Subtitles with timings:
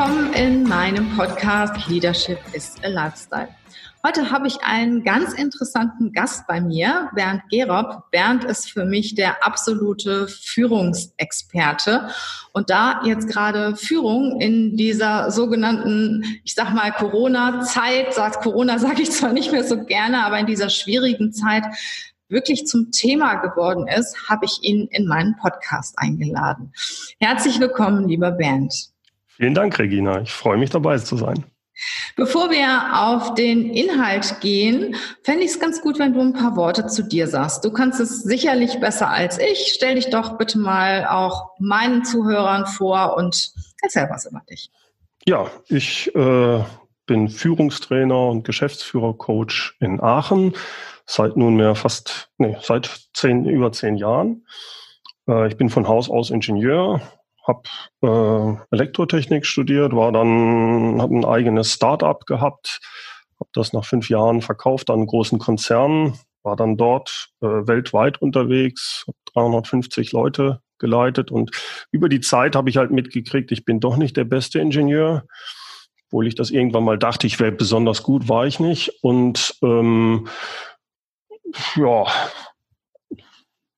[0.00, 3.50] Willkommen in meinem Podcast Leadership is a Lifestyle.
[4.02, 8.10] Heute habe ich einen ganz interessanten Gast bei mir, Bernd Gerob.
[8.10, 12.08] Bernd ist für mich der absolute Führungsexperte.
[12.54, 19.10] Und da jetzt gerade Führung in dieser sogenannten, ich sag mal, Corona-Zeit, Corona sage ich
[19.10, 21.64] zwar nicht mehr so gerne, aber in dieser schwierigen Zeit
[22.30, 26.72] wirklich zum Thema geworden ist, habe ich ihn in meinen Podcast eingeladen.
[27.18, 28.92] Herzlich willkommen, lieber Bernd.
[29.40, 30.20] Vielen Dank, Regina.
[30.20, 31.46] Ich freue mich dabei zu sein.
[32.14, 36.56] Bevor wir auf den Inhalt gehen, fände ich es ganz gut, wenn du ein paar
[36.56, 37.64] Worte zu dir sagst.
[37.64, 39.72] Du kannst es sicherlich besser als ich.
[39.74, 44.70] Stell dich doch bitte mal auch meinen Zuhörern vor und erzähl was über dich.
[45.26, 46.62] Ja, ich äh,
[47.06, 50.54] bin Führungstrainer und Geschäftsführercoach in Aachen
[51.06, 54.44] seit nunmehr fast, nee, seit zehn, über zehn Jahren.
[55.26, 57.00] Äh, ich bin von Haus aus Ingenieur,
[57.46, 57.62] habe
[58.02, 62.80] äh, Elektrotechnik studiert, war dann, habe ein eigenes Start-up gehabt,
[63.38, 68.20] habe das nach fünf Jahren verkauft an einen großen Konzern, war dann dort äh, weltweit
[68.20, 71.50] unterwegs, habe 350 Leute geleitet und
[71.90, 75.24] über die Zeit habe ich halt mitgekriegt, ich bin doch nicht der beste Ingenieur,
[76.06, 80.28] obwohl ich das irgendwann mal dachte, ich wäre besonders gut, war ich nicht und ähm,
[81.76, 82.06] ja,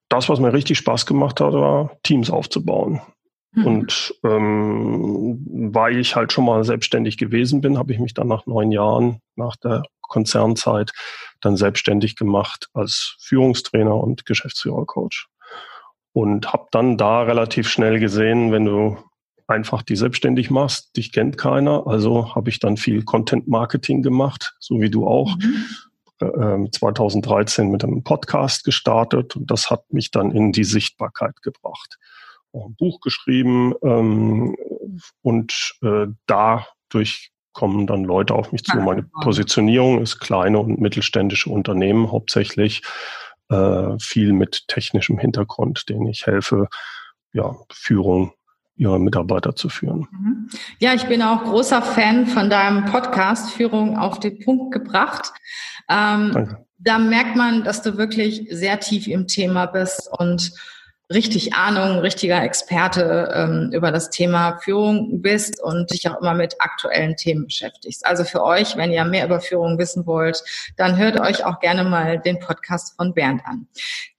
[0.09, 3.01] das, was mir richtig Spaß gemacht hat, war Teams aufzubauen.
[3.53, 3.67] Mhm.
[3.67, 5.39] Und ähm,
[5.73, 9.21] weil ich halt schon mal selbstständig gewesen bin, habe ich mich dann nach neun Jahren,
[9.37, 10.93] nach der Konzernzeit,
[11.41, 15.27] dann selbstständig gemacht als Führungstrainer und Geschäftsführercoach.
[16.15, 18.99] Und habe dann da relativ schnell gesehen, wenn du
[19.47, 21.87] einfach die selbstständig machst, dich kennt keiner.
[21.87, 25.37] Also habe ich dann viel Content Marketing gemacht, so wie du auch.
[25.37, 25.65] Mhm.
[26.71, 31.99] 2013 mit einem Podcast gestartet und das hat mich dann in die Sichtbarkeit gebracht
[32.53, 34.57] auch ein Buch geschrieben ähm,
[35.23, 38.77] und äh, dadurch kommen dann Leute auf mich zu.
[38.79, 42.83] Meine Positionierung ist kleine und mittelständische Unternehmen hauptsächlich,
[43.51, 46.69] äh, viel mit technischem Hintergrund, denen ich helfe,
[47.33, 48.33] ja, Führung
[48.77, 50.09] ihrer Mitarbeiter zu führen.
[50.11, 50.49] Mhm.
[50.79, 55.33] Ja, ich bin auch großer Fan von deinem Podcast Führung auf den Punkt gebracht.
[55.89, 56.67] Ähm, Danke.
[56.79, 60.53] Da merkt man, dass du wirklich sehr tief im Thema bist und
[61.15, 66.57] richtig Ahnung, richtiger Experte ähm, über das Thema Führung bist und dich auch immer mit
[66.61, 68.05] aktuellen Themen beschäftigst.
[68.07, 70.43] Also für euch, wenn ihr mehr über Führung wissen wollt,
[70.77, 73.67] dann hört euch auch gerne mal den Podcast von Bernd an.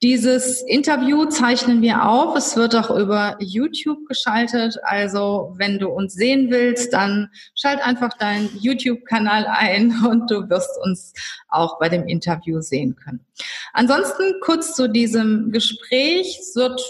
[0.01, 2.35] Dieses Interview zeichnen wir auf.
[2.35, 4.77] Es wird auch über YouTube geschaltet.
[4.83, 10.77] Also wenn du uns sehen willst, dann schalt einfach deinen YouTube-Kanal ein und du wirst
[10.83, 11.13] uns
[11.47, 13.25] auch bei dem Interview sehen können.
[13.73, 16.37] Ansonsten kurz zu diesem Gespräch.
[16.39, 16.81] Es wird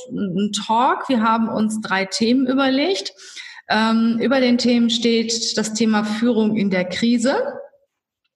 [0.66, 1.10] Talk.
[1.10, 3.14] Wir haben uns drei Themen überlegt.
[3.70, 7.36] Ähm, über den Themen steht das Thema Führung in der Krise.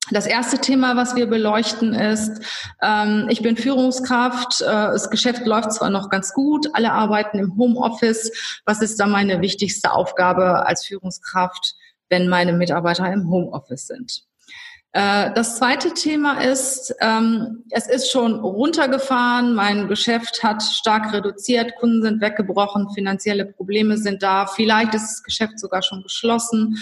[0.09, 2.41] Das erste Thema, was wir beleuchten, ist,
[2.81, 7.57] ähm, ich bin Führungskraft, äh, das Geschäft läuft zwar noch ganz gut, alle arbeiten im
[7.57, 8.61] Homeoffice.
[8.65, 11.75] Was ist da meine wichtigste Aufgabe als Führungskraft,
[12.09, 14.26] wenn meine Mitarbeiter im Homeoffice sind?
[14.93, 21.75] Äh, das zweite Thema ist, ähm, es ist schon runtergefahren, mein Geschäft hat stark reduziert,
[21.75, 26.77] Kunden sind weggebrochen, finanzielle Probleme sind da, vielleicht ist das Geschäft sogar schon geschlossen.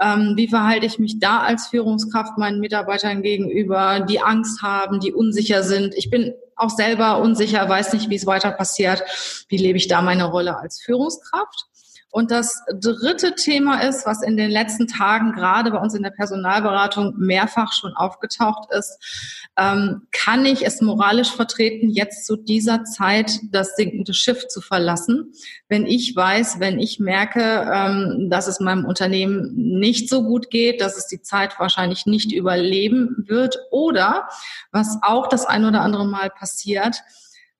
[0.00, 5.12] Ähm, wie verhalte ich mich da als Führungskraft meinen Mitarbeitern gegenüber, die Angst haben, die
[5.12, 5.94] unsicher sind?
[5.94, 9.02] Ich bin auch selber unsicher, weiß nicht, wie es weiter passiert.
[9.48, 11.66] Wie lebe ich da meine Rolle als Führungskraft?
[12.14, 16.12] Und das dritte Thema ist, was in den letzten Tagen gerade bei uns in der
[16.12, 23.40] Personalberatung mehrfach schon aufgetaucht ist, ähm, kann ich es moralisch vertreten, jetzt zu dieser Zeit
[23.50, 25.32] das sinkende Schiff zu verlassen,
[25.68, 30.80] wenn ich weiß, wenn ich merke, ähm, dass es meinem Unternehmen nicht so gut geht,
[30.80, 33.58] dass es die Zeit wahrscheinlich nicht überleben wird?
[33.72, 34.28] Oder
[34.70, 36.94] was auch das ein oder andere Mal passiert,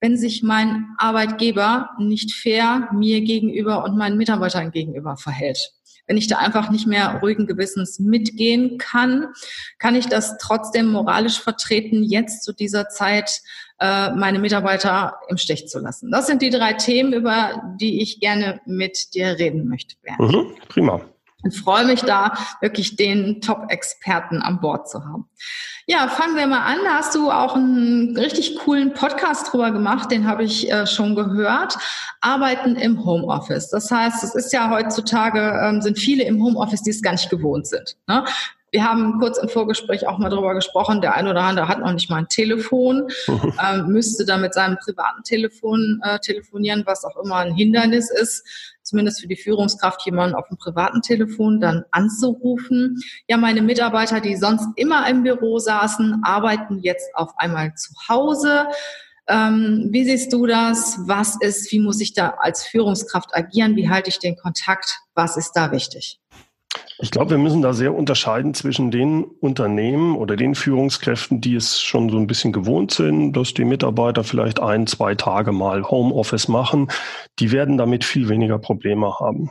[0.05, 5.73] wenn sich mein Arbeitgeber nicht fair mir gegenüber und meinen Mitarbeitern gegenüber verhält.
[6.07, 9.29] Wenn ich da einfach nicht mehr ruhigen Gewissens mitgehen kann,
[9.79, 13.41] kann ich das trotzdem moralisch vertreten, jetzt zu dieser Zeit
[13.81, 16.11] äh, meine Mitarbeiter im Stich zu lassen.
[16.11, 19.97] Das sind die drei Themen, über die ich gerne mit dir reden möchte.
[20.19, 21.01] Mhm, prima.
[21.45, 25.29] Und freue mich da wirklich den Top-Experten an Bord zu haben.
[25.87, 26.79] Ja, fangen wir mal an.
[26.85, 31.15] Da hast du auch einen richtig coolen Podcast drüber gemacht, den habe ich äh, schon
[31.15, 31.77] gehört.
[32.23, 33.69] Arbeiten im Homeoffice.
[33.69, 37.29] Das heißt, es ist ja heutzutage, ähm, sind viele im Homeoffice, die es gar nicht
[37.29, 37.97] gewohnt sind.
[38.07, 38.25] Ne?
[38.75, 41.93] Wir haben kurz im Vorgespräch auch mal darüber gesprochen, der ein oder andere hat noch
[41.93, 47.17] nicht mal ein Telefon, ähm, müsste dann mit seinem privaten Telefon äh, telefonieren, was auch
[47.23, 48.45] immer ein Hindernis ist,
[48.83, 53.01] zumindest für die Führungskraft, jemanden auf dem privaten Telefon dann anzurufen.
[53.29, 58.67] Ja, meine Mitarbeiter, die sonst immer im Büro saßen, arbeiten jetzt auf einmal zu Hause.
[59.29, 60.99] Ähm, wie siehst du das?
[61.07, 63.77] Was ist, wie muss ich da als Führungskraft agieren?
[63.77, 64.99] Wie halte ich den Kontakt?
[65.15, 66.19] Was ist da wichtig?
[66.99, 71.81] Ich glaube, wir müssen da sehr unterscheiden zwischen den Unternehmen oder den Führungskräften, die es
[71.81, 76.49] schon so ein bisschen gewohnt sind, dass die Mitarbeiter vielleicht ein, zwei Tage mal Homeoffice
[76.49, 76.89] machen.
[77.39, 79.51] Die werden damit viel weniger Probleme haben.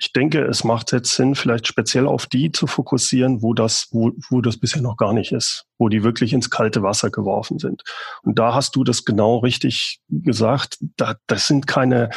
[0.00, 4.12] Ich denke, es macht jetzt Sinn, vielleicht speziell auf die zu fokussieren, wo das, wo,
[4.30, 7.82] wo das bisher noch gar nicht ist, wo die wirklich ins kalte Wasser geworfen sind.
[8.22, 10.78] Und da hast du das genau richtig gesagt.
[10.96, 12.10] Da, das sind keine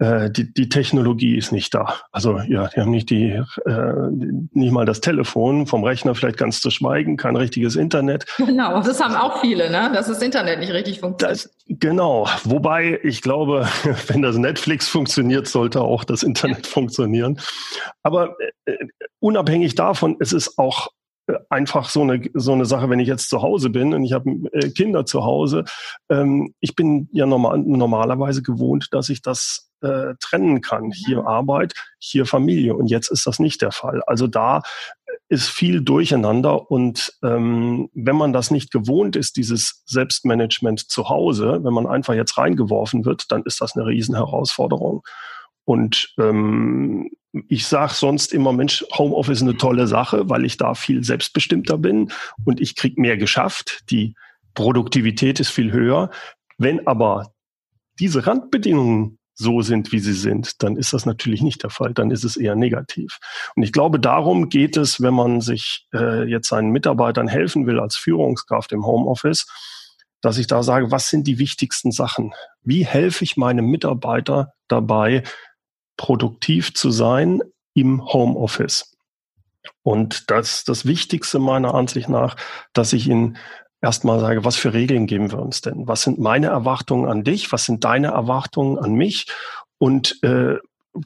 [0.00, 2.00] äh, die, die Technologie ist nicht da.
[2.10, 4.10] Also ja, die haben nicht die, äh,
[4.52, 8.24] nicht mal das Telefon vom Rechner vielleicht ganz zu schweigen, kein richtiges Internet.
[8.38, 9.90] Genau, das haben auch viele, ne?
[9.92, 11.44] dass das Internet nicht richtig funktioniert.
[11.44, 13.68] Das, genau, wobei ich glaube,
[14.06, 17.38] wenn das Netflix funktioniert, sollte auch das Internet funktionieren.
[18.02, 18.76] Aber äh,
[19.20, 20.99] unabhängig davon, es ist auch äh,
[21.48, 24.30] einfach so eine so eine Sache, wenn ich jetzt zu Hause bin und ich habe
[24.52, 25.64] äh, Kinder zu Hause.
[26.08, 30.92] Ähm, ich bin ja normal, normalerweise gewohnt, dass ich das äh, trennen kann.
[30.92, 32.74] Hier Arbeit, hier Familie.
[32.74, 34.02] Und jetzt ist das nicht der Fall.
[34.06, 34.62] Also da
[35.28, 36.70] ist viel durcheinander.
[36.70, 42.14] Und ähm, wenn man das nicht gewohnt ist, dieses Selbstmanagement zu Hause, wenn man einfach
[42.14, 45.02] jetzt reingeworfen wird, dann ist das eine Riesenherausforderung.
[45.64, 47.10] Und ähm,
[47.48, 51.78] ich sage sonst immer, Mensch, Homeoffice ist eine tolle Sache, weil ich da viel selbstbestimmter
[51.78, 52.10] bin
[52.44, 53.80] und ich krieg mehr geschafft.
[53.90, 54.14] Die
[54.54, 56.10] Produktivität ist viel höher.
[56.58, 57.32] Wenn aber
[58.00, 61.94] diese Randbedingungen so sind, wie sie sind, dann ist das natürlich nicht der Fall.
[61.94, 63.18] Dann ist es eher negativ.
[63.56, 67.80] Und ich glaube, darum geht es, wenn man sich äh, jetzt seinen Mitarbeitern helfen will
[67.80, 69.46] als Führungskraft im Homeoffice,
[70.20, 72.34] dass ich da sage, was sind die wichtigsten Sachen?
[72.62, 75.22] Wie helfe ich meinem Mitarbeiter dabei,
[76.00, 77.40] produktiv zu sein
[77.74, 78.96] im Homeoffice?
[79.82, 82.36] Und das das Wichtigste meiner Ansicht nach,
[82.72, 83.36] dass ich ihn
[83.82, 85.86] erstmal sage, was für Regeln geben wir uns denn?
[85.86, 87.52] Was sind meine Erwartungen an dich?
[87.52, 89.26] Was sind deine Erwartungen an mich?
[89.76, 90.56] Und äh,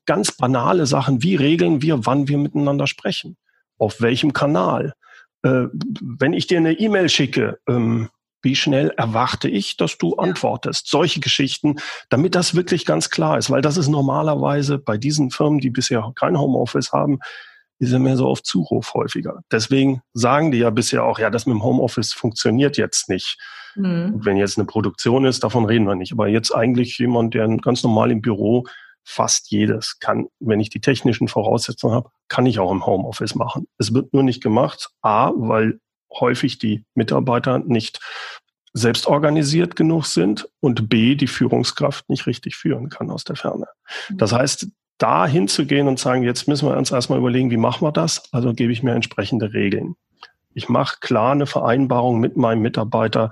[0.07, 3.37] ganz banale Sachen, wie regeln wir, wann wir miteinander sprechen?
[3.79, 4.95] Auf welchem Kanal?
[5.43, 5.67] Äh,
[6.01, 8.11] wenn ich dir eine E-Mail schicke, ähm,
[8.45, 10.89] wie schnell erwarte ich, dass du antwortest?
[10.89, 11.77] Solche Geschichten,
[12.11, 16.13] damit das wirklich ganz klar ist, weil das ist normalerweise bei diesen Firmen, die bisher
[16.15, 17.19] kein Homeoffice haben,
[17.79, 19.41] ist ja mehr so auf Zuruf häufiger.
[19.51, 23.39] Deswegen sagen die ja bisher auch, ja, das mit dem Homeoffice funktioniert jetzt nicht.
[23.75, 24.21] Mhm.
[24.25, 26.13] Wenn jetzt eine Produktion ist, davon reden wir nicht.
[26.13, 28.65] Aber jetzt eigentlich jemand, der ganz normal im Büro
[29.05, 33.67] fast jedes kann, wenn ich die technischen Voraussetzungen habe, kann ich auch im Homeoffice machen.
[33.79, 35.79] Es wird nur nicht gemacht, a, weil
[36.21, 38.01] häufig die Mitarbeiter nicht
[38.75, 43.69] selbst organisiert genug sind und b, die Führungskraft nicht richtig führen kann aus der Ferne.
[44.11, 44.19] Mhm.
[44.19, 47.93] Das heißt, da hinzugehen und sagen, jetzt müssen wir uns erstmal überlegen, wie machen wir
[47.93, 48.23] das?
[48.33, 49.95] Also gebe ich mir entsprechende Regeln.
[50.55, 53.31] Ich mache klar eine Vereinbarung mit meinem Mitarbeiter.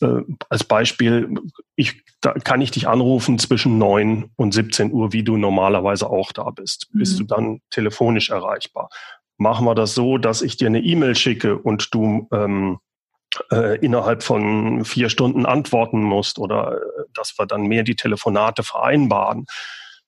[0.00, 1.34] Äh, als Beispiel,
[1.76, 6.32] ich, da kann ich dich anrufen zwischen neun und 17 Uhr, wie du normalerweise auch
[6.32, 6.88] da bist.
[6.92, 6.98] Mhm.
[6.98, 8.90] Bist du dann telefonisch erreichbar?
[9.38, 12.78] Machen wir das so, dass ich dir eine E-Mail schicke und du ähm,
[13.50, 18.62] äh, innerhalb von vier Stunden antworten musst oder äh, dass wir dann mehr die Telefonate
[18.62, 19.46] vereinbaren.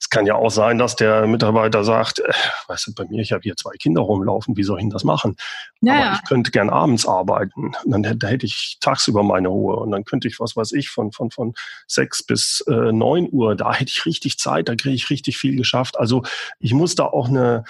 [0.00, 2.32] Es kann ja auch sein, dass der Mitarbeiter sagt, äh,
[2.68, 5.02] weißt du, bei mir, ich habe hier zwei Kinder rumlaufen, wie soll ich denn das
[5.02, 5.37] machen?
[5.80, 7.73] Ja, Aber ich könnte gern abends arbeiten.
[7.85, 9.76] Und dann da hätte ich tagsüber meine Ruhe.
[9.76, 11.54] Und dann könnte ich, was weiß ich, von, von, von
[11.88, 15.56] sechs bis äh, neun Uhr, da hätte ich richtig Zeit, da kriege ich richtig viel
[15.56, 15.99] geschafft.
[15.99, 16.23] Also
[16.61, 17.64] ich muss da auch eine,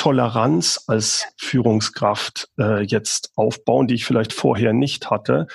[0.00, 5.46] Toleranz als Führungskraft äh, jetzt aufbauen, die ich vielleicht vorher nicht hatte,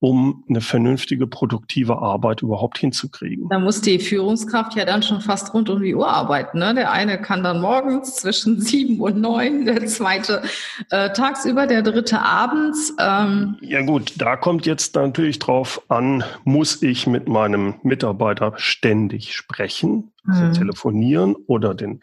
[0.00, 3.50] um eine vernünftige, produktive Arbeit überhaupt hinzukriegen.
[3.50, 6.58] Da muss die Führungskraft ja dann schon fast rund um die Uhr arbeiten.
[6.58, 6.74] Ne?
[6.74, 10.42] Der eine kann dann morgens zwischen sieben und neun, der zweite
[10.88, 12.94] äh, tagsüber, der dritte abends.
[12.98, 13.58] Ähm.
[13.60, 20.12] Ja gut, da kommt jetzt natürlich drauf an, muss ich mit meinem Mitarbeiter ständig sprechen,
[20.26, 20.52] also mhm.
[20.54, 22.00] telefonieren oder den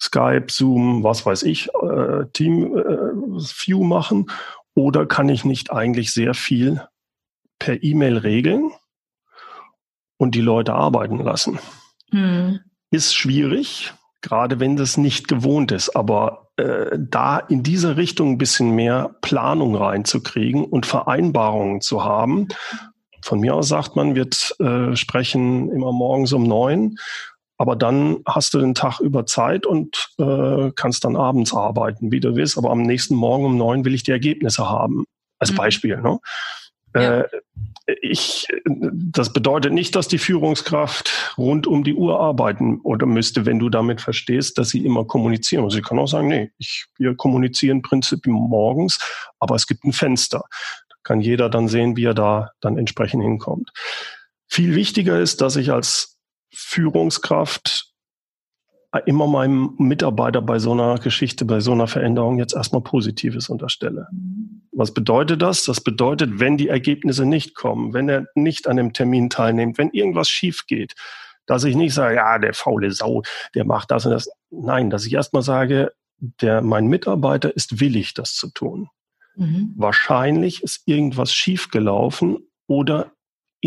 [0.00, 4.30] Skype, Zoom, was weiß ich, äh, Team äh, View machen?
[4.74, 6.82] Oder kann ich nicht eigentlich sehr viel
[7.58, 8.70] per E-Mail regeln
[10.18, 11.58] und die Leute arbeiten lassen.
[12.10, 12.60] Hm.
[12.90, 15.96] Ist schwierig, gerade wenn das nicht gewohnt ist.
[15.96, 22.48] Aber äh, da in diese Richtung ein bisschen mehr Planung reinzukriegen und Vereinbarungen zu haben.
[23.22, 24.28] Von mir aus sagt man, wir
[24.60, 26.96] äh, sprechen immer morgens um neun,
[27.58, 32.20] aber dann hast du den Tag über Zeit und äh, kannst dann abends arbeiten, wie
[32.20, 32.58] du willst.
[32.58, 35.04] Aber am nächsten Morgen um neun will ich die Ergebnisse haben.
[35.38, 35.56] Als mhm.
[35.56, 35.96] Beispiel.
[36.00, 36.18] Ne?
[36.94, 37.20] Ja.
[37.20, 37.28] Äh,
[38.02, 43.60] ich, das bedeutet nicht, dass die Führungskraft rund um die Uhr arbeiten oder müsste, wenn
[43.60, 45.74] du damit verstehst, dass sie immer kommunizieren muss.
[45.74, 48.98] Sie kann auch sagen, nee, ich, wir kommunizieren prinzipiell morgens,
[49.38, 50.42] aber es gibt ein Fenster.
[50.88, 53.70] Da kann jeder dann sehen, wie er da dann entsprechend hinkommt.
[54.48, 56.15] Viel wichtiger ist, dass ich als
[56.52, 57.92] Führungskraft
[59.04, 64.08] immer meinem Mitarbeiter bei so einer Geschichte, bei so einer Veränderung jetzt erstmal Positives unterstelle.
[64.72, 65.64] Was bedeutet das?
[65.64, 69.90] Das bedeutet, wenn die Ergebnisse nicht kommen, wenn er nicht an dem Termin teilnimmt, wenn
[69.90, 70.94] irgendwas schief geht,
[71.46, 73.22] dass ich nicht sage, ja, der faule Sau,
[73.54, 74.28] der macht das und das.
[74.50, 78.88] Nein, dass ich erstmal sage, der, mein Mitarbeiter ist willig, das zu tun.
[79.36, 79.74] Mhm.
[79.76, 83.12] Wahrscheinlich ist irgendwas schiefgelaufen oder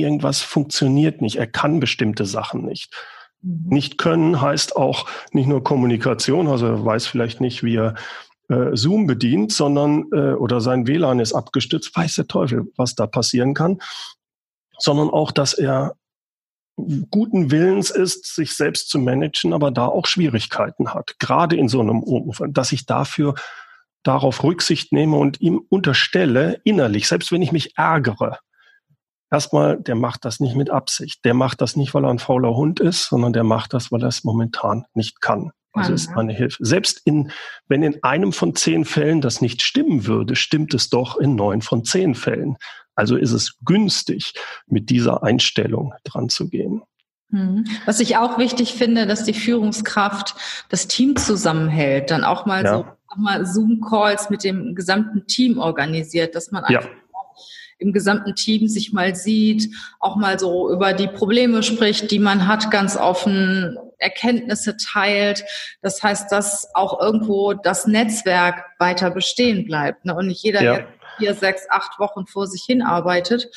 [0.01, 1.37] irgendwas funktioniert nicht.
[1.37, 2.93] Er kann bestimmte Sachen nicht.
[3.41, 3.69] Mhm.
[3.69, 7.95] Nicht können heißt auch nicht nur Kommunikation, also er weiß vielleicht nicht, wie er
[8.49, 13.07] äh, Zoom bedient, sondern äh, oder sein WLAN ist abgestützt, weiß der Teufel, was da
[13.07, 13.79] passieren kann,
[14.77, 15.95] sondern auch, dass er
[17.11, 21.81] guten Willens ist, sich selbst zu managen, aber da auch Schwierigkeiten hat, gerade in so
[21.81, 23.35] einem Umfeld, dass ich dafür
[24.03, 28.39] darauf Rücksicht nehme und ihm unterstelle, innerlich, selbst wenn ich mich ärgere,
[29.31, 31.23] erstmal, der macht das nicht mit Absicht.
[31.25, 34.01] Der macht das nicht, weil er ein fauler Hund ist, sondern der macht das, weil
[34.01, 35.51] er es momentan nicht kann.
[35.71, 36.57] Also ist eine Hilfe.
[36.65, 37.31] Selbst in,
[37.67, 41.61] wenn in einem von zehn Fällen das nicht stimmen würde, stimmt es doch in neun
[41.61, 42.57] von zehn Fällen.
[42.95, 44.33] Also ist es günstig,
[44.65, 46.81] mit dieser Einstellung dran zu gehen.
[47.31, 47.65] Hm.
[47.85, 50.35] Was ich auch wichtig finde, dass die Führungskraft
[50.69, 52.77] das Team zusammenhält, dann auch mal ja.
[52.77, 56.98] so mal Zoom-Calls mit dem gesamten Team organisiert, dass man einfach ja
[57.79, 62.47] im gesamten Team sich mal sieht, auch mal so über die Probleme spricht, die man
[62.47, 65.43] hat, ganz offen Erkenntnisse teilt.
[65.81, 70.15] Das heißt, dass auch irgendwo das Netzwerk weiter bestehen bleibt ne?
[70.15, 70.73] und nicht jeder ja.
[70.73, 73.49] jetzt vier, sechs, acht Wochen vor sich hin arbeitet,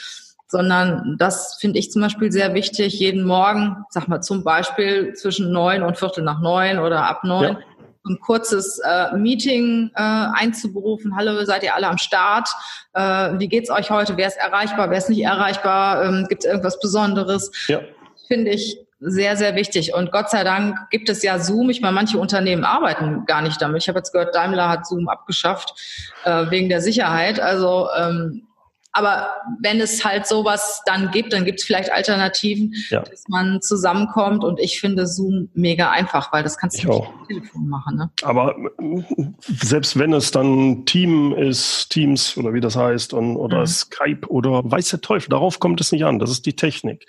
[0.49, 5.53] sondern das finde ich zum Beispiel sehr wichtig, jeden Morgen, sag mal zum Beispiel zwischen
[5.53, 7.59] neun und Viertel nach neun oder ab neun, ja
[8.05, 11.17] ein kurzes äh, Meeting äh, einzuberufen.
[11.17, 12.49] Hallo, seid ihr alle am Start?
[12.95, 14.17] Äh, wie geht's euch heute?
[14.17, 14.91] Wer ist erreichbar?
[14.91, 16.05] Wer ist nicht erreichbar?
[16.05, 17.51] Ähm, Gibt es irgendwas Besonderes?
[17.69, 17.81] Ja.
[18.27, 19.95] Finde ich sehr, sehr wichtig.
[19.95, 21.71] Und Gott sei Dank gibt es ja Zoom.
[21.71, 23.83] Ich meine, manche Unternehmen arbeiten gar nicht damit.
[23.83, 25.75] Ich habe jetzt gehört, Daimler hat Zoom abgeschafft
[26.25, 27.41] äh, wegen der Sicherheit.
[27.41, 28.47] Also ähm,
[28.95, 33.01] aber wenn es halt sowas dann gibt, dann gibt es vielleicht Alternativen, ja.
[33.01, 34.45] dass man zusammenkommt.
[34.45, 37.97] Und ich finde Zoom mega einfach, weil das kannst du nicht am Telefon machen.
[37.97, 38.11] Ne?
[38.23, 38.55] Aber
[39.47, 43.67] selbst wenn es dann Team ist, Teams oder wie das heißt, und, oder mhm.
[43.67, 46.19] Skype oder weiß der Teufel, darauf kommt es nicht an.
[46.19, 47.07] Das ist die Technik.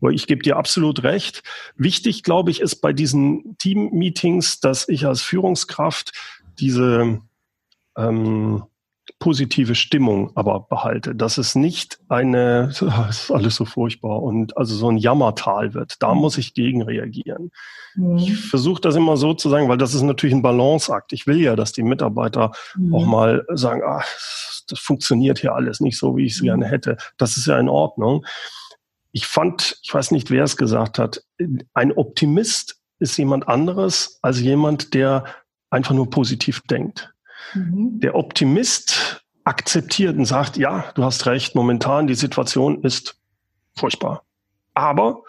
[0.00, 1.44] Aber ich gebe dir absolut recht.
[1.76, 6.12] Wichtig, glaube ich, ist bei diesen Team-Meetings, dass ich als Führungskraft
[6.58, 7.20] diese
[7.96, 8.64] ähm,
[9.20, 14.74] positive Stimmung aber behalte, dass es nicht eine, es ist alles so furchtbar und also
[14.74, 16.02] so ein Jammertal wird.
[16.02, 17.52] Da muss ich gegen reagieren.
[17.94, 18.16] Mhm.
[18.16, 21.12] Ich versuche das immer so zu sagen, weil das ist natürlich ein Balanceakt.
[21.12, 22.94] Ich will ja, dass die Mitarbeiter mhm.
[22.94, 24.06] auch mal sagen, ach,
[24.66, 26.46] das funktioniert hier alles nicht so, wie ich es mhm.
[26.46, 26.96] gerne hätte.
[27.18, 28.24] Das ist ja in Ordnung.
[29.12, 31.22] Ich fand, ich weiß nicht, wer es gesagt hat,
[31.74, 35.24] ein Optimist ist jemand anderes als jemand, der
[35.70, 37.12] einfach nur positiv denkt.
[37.54, 38.00] Mhm.
[38.00, 43.16] Der Optimist akzeptiert und sagt, ja, du hast recht, momentan die Situation ist
[43.76, 44.22] furchtbar.
[44.74, 45.22] Aber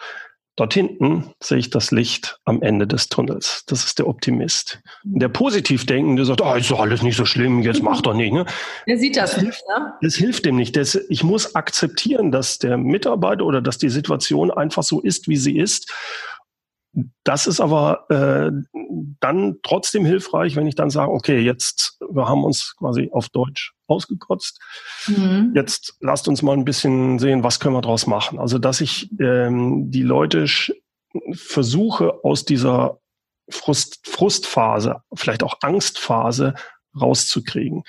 [0.56, 3.64] dort hinten sehe ich das Licht am Ende des Tunnels.
[3.68, 4.80] Das ist der Optimist.
[5.04, 8.14] Und der positiv denkende sagt, oh, ist doch alles nicht so schlimm, jetzt mach doch
[8.14, 8.34] nicht.
[8.34, 8.46] Ne?
[8.88, 9.94] Der sieht das nicht, ne?
[10.02, 10.76] Das hilft dem nicht.
[10.76, 15.38] Das, ich muss akzeptieren, dass der Mitarbeiter oder dass die Situation einfach so ist, wie
[15.38, 15.92] sie ist.
[17.24, 18.52] Das ist aber äh,
[19.20, 23.74] dann trotzdem hilfreich, wenn ich dann sage, okay, jetzt, wir haben uns quasi auf Deutsch
[23.88, 24.60] ausgekotzt.
[25.08, 25.54] Mhm.
[25.56, 28.40] Jetzt lasst uns mal ein bisschen sehen, was können wir daraus machen.
[28.40, 30.46] Also, dass ich ähm, die Leute
[31.34, 33.00] versuche, aus dieser
[33.50, 36.56] Frust, Frustphase, vielleicht auch Angstphase
[37.00, 37.84] rauszukriegen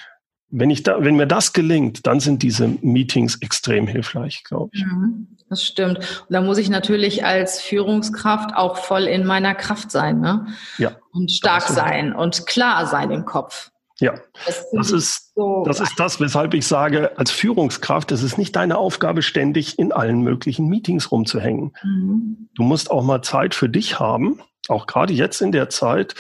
[0.53, 4.85] wenn ich da, wenn mir das gelingt, dann sind diese Meetings extrem hilfreich, glaube ich.
[4.85, 5.99] Mhm, das stimmt.
[5.99, 10.47] Und da muss ich natürlich als Führungskraft auch voll in meiner Kraft sein, ne?
[10.77, 10.93] Ja.
[11.11, 13.71] Und stark sein und klar sein im Kopf.
[13.99, 14.15] Ja,
[14.47, 18.55] das, das ist, so das ist das, weshalb ich sage, als Führungskraft, es ist nicht
[18.55, 21.73] deine Aufgabe, ständig in allen möglichen Meetings rumzuhängen.
[21.83, 22.49] Mhm.
[22.55, 26.15] Du musst auch mal Zeit für dich haben, auch gerade jetzt in der Zeit,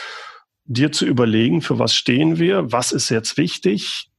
[0.64, 4.11] dir zu überlegen, für was stehen wir, was ist jetzt wichtig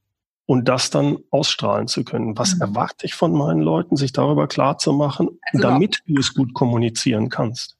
[0.46, 2.36] und das dann ausstrahlen zu können.
[2.36, 2.62] Was mhm.
[2.62, 6.54] erwarte ich von meinen Leuten, sich darüber klar zu machen, also damit du es gut
[6.54, 7.76] kommunizieren kannst.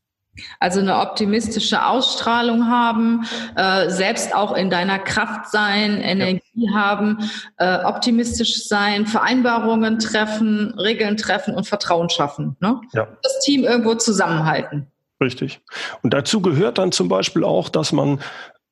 [0.59, 3.25] Also eine optimistische Ausstrahlung haben,
[3.57, 6.73] äh, selbst auch in deiner Kraft sein, Energie ja.
[6.73, 12.57] haben, äh, optimistisch sein, Vereinbarungen treffen, Regeln treffen und Vertrauen schaffen.
[12.61, 12.81] Ne?
[12.93, 13.07] Ja.
[13.23, 14.89] Das Team irgendwo zusammenhalten.
[15.21, 15.61] Richtig.
[16.03, 18.21] Und dazu gehört dann zum Beispiel auch, dass man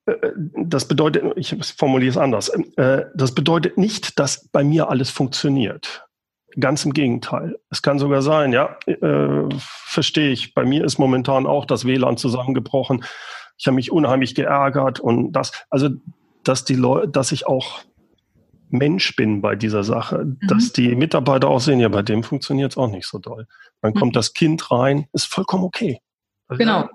[0.04, 6.06] das bedeutet, ich formuliere es anders, äh, das bedeutet nicht, dass bei mir alles funktioniert.
[6.58, 7.58] Ganz im Gegenteil.
[7.70, 10.54] Es kann sogar sein, ja, äh, verstehe ich.
[10.54, 13.04] Bei mir ist momentan auch das WLAN zusammengebrochen.
[13.56, 15.88] Ich habe mich unheimlich geärgert und das, also,
[16.44, 17.80] dass die Leute, dass ich auch
[18.68, 20.38] Mensch bin bei dieser Sache, mhm.
[20.48, 23.46] dass die Mitarbeiter auch sehen, ja, bei dem funktioniert es auch nicht so doll.
[23.80, 23.98] Dann mhm.
[23.98, 26.00] kommt das Kind rein, ist vollkommen okay.
[26.48, 26.88] Also, genau.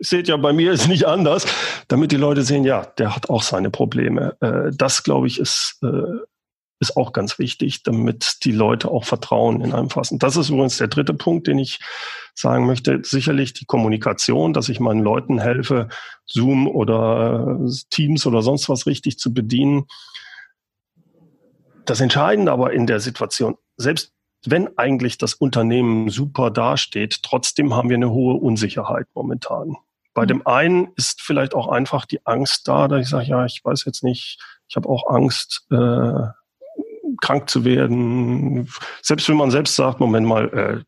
[0.00, 1.46] Seht ja, bei mir ist nicht anders,
[1.88, 4.36] damit die Leute sehen, ja, der hat auch seine Probleme.
[4.40, 6.18] Äh, das, glaube ich, ist, äh,
[6.80, 10.18] ist auch ganz wichtig, damit die Leute auch Vertrauen in einem fassen.
[10.18, 11.80] Das ist übrigens der dritte Punkt, den ich
[12.34, 13.00] sagen möchte.
[13.02, 15.88] Sicherlich die Kommunikation, dass ich meinen Leuten helfe,
[16.26, 19.86] Zoom oder äh, Teams oder sonst was richtig zu bedienen.
[21.84, 24.13] Das Entscheidende aber in der Situation, selbst
[24.46, 29.76] wenn eigentlich das Unternehmen super dasteht, trotzdem haben wir eine hohe Unsicherheit momentan.
[30.12, 30.28] Bei mhm.
[30.28, 33.84] dem einen ist vielleicht auch einfach die Angst da, dass ich sage, ja, ich weiß
[33.84, 36.28] jetzt nicht, ich habe auch Angst, äh,
[37.20, 38.68] krank zu werden.
[39.02, 40.84] Selbst wenn man selbst sagt, Moment mal, äh,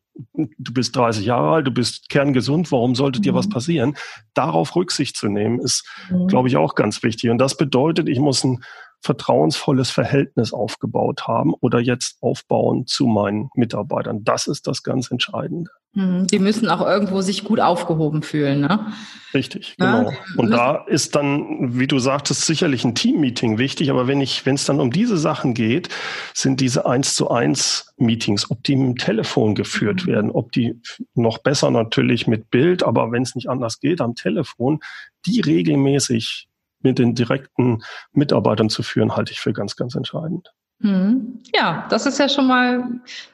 [0.59, 3.23] du bist 30 Jahre alt, du bist kerngesund, warum sollte mhm.
[3.23, 3.53] dir was mhm.
[3.53, 3.97] passieren?
[4.35, 6.29] Darauf Rücksicht zu nehmen, ist, mhm.
[6.29, 7.31] glaube ich, auch ganz wichtig.
[7.31, 8.63] Und das bedeutet, ich muss ein
[9.01, 14.25] vertrauensvolles Verhältnis aufgebaut haben oder jetzt aufbauen zu meinen Mitarbeitern.
[14.25, 15.71] Das ist das ganz Entscheidende.
[15.97, 16.27] Mhm.
[16.27, 18.93] Die müssen auch irgendwo sich gut aufgehoben fühlen, ne?
[19.33, 20.11] Richtig, genau.
[20.11, 24.45] Ja, und da ist dann, wie du sagtest, sicherlich ein Teammeeting wichtig, aber wenn ich,
[24.45, 25.89] wenn es dann um diese Sachen geht,
[26.35, 30.11] sind diese eins zu eins Meetings, ob die im Telefon geführt mhm.
[30.11, 30.81] werden, ob die
[31.15, 34.81] noch besser natürlich mit Bild, aber wenn es nicht anders geht, am Telefon,
[35.25, 36.49] die regelmäßig
[36.87, 40.53] mit den direkten Mitarbeitern zu führen, halte ich für ganz, ganz entscheidend.
[40.83, 41.41] Hm.
[41.55, 42.85] Ja, das ist ja schon mal,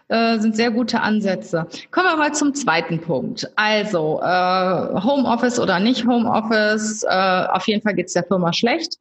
[0.09, 1.67] äh, sind sehr gute Ansätze.
[1.91, 3.51] Kommen wir mal zum zweiten Punkt.
[3.57, 8.95] Also, äh, Homeoffice oder nicht Homeoffice, äh, auf jeden Fall geht es der Firma schlecht.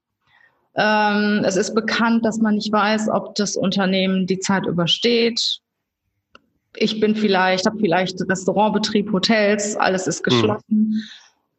[0.76, 5.60] Ähm, es ist bekannt, dass man nicht weiß, ob das Unternehmen die Zeit übersteht.
[6.76, 10.32] Ich bin vielleicht, habe vielleicht Restaurantbetrieb, Hotels, alles ist hm.
[10.32, 10.66] geschlossen.
[10.68, 11.02] Hm.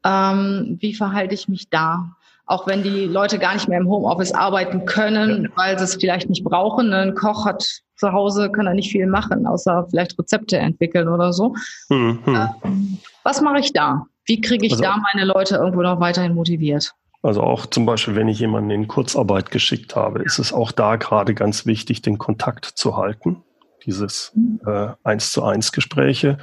[0.04, 2.16] Ähm, wie verhalte ich mich da?
[2.52, 5.50] Auch wenn die Leute gar nicht mehr im Homeoffice arbeiten können, ja.
[5.56, 6.92] weil sie es vielleicht nicht brauchen.
[6.92, 11.32] Ein Koch hat zu Hause, kann er nicht viel machen, außer vielleicht Rezepte entwickeln oder
[11.32, 11.54] so.
[11.88, 12.20] Mhm.
[12.26, 14.04] Ähm, was mache ich da?
[14.26, 16.92] Wie kriege ich also, da meine Leute irgendwo noch weiterhin motiviert?
[17.22, 20.96] Also auch zum Beispiel, wenn ich jemanden in Kurzarbeit geschickt habe, ist es auch da
[20.96, 23.42] gerade ganz wichtig, den Kontakt zu halten.
[23.86, 24.60] Dieses mhm.
[24.66, 26.36] äh, eins zu eins Gespräche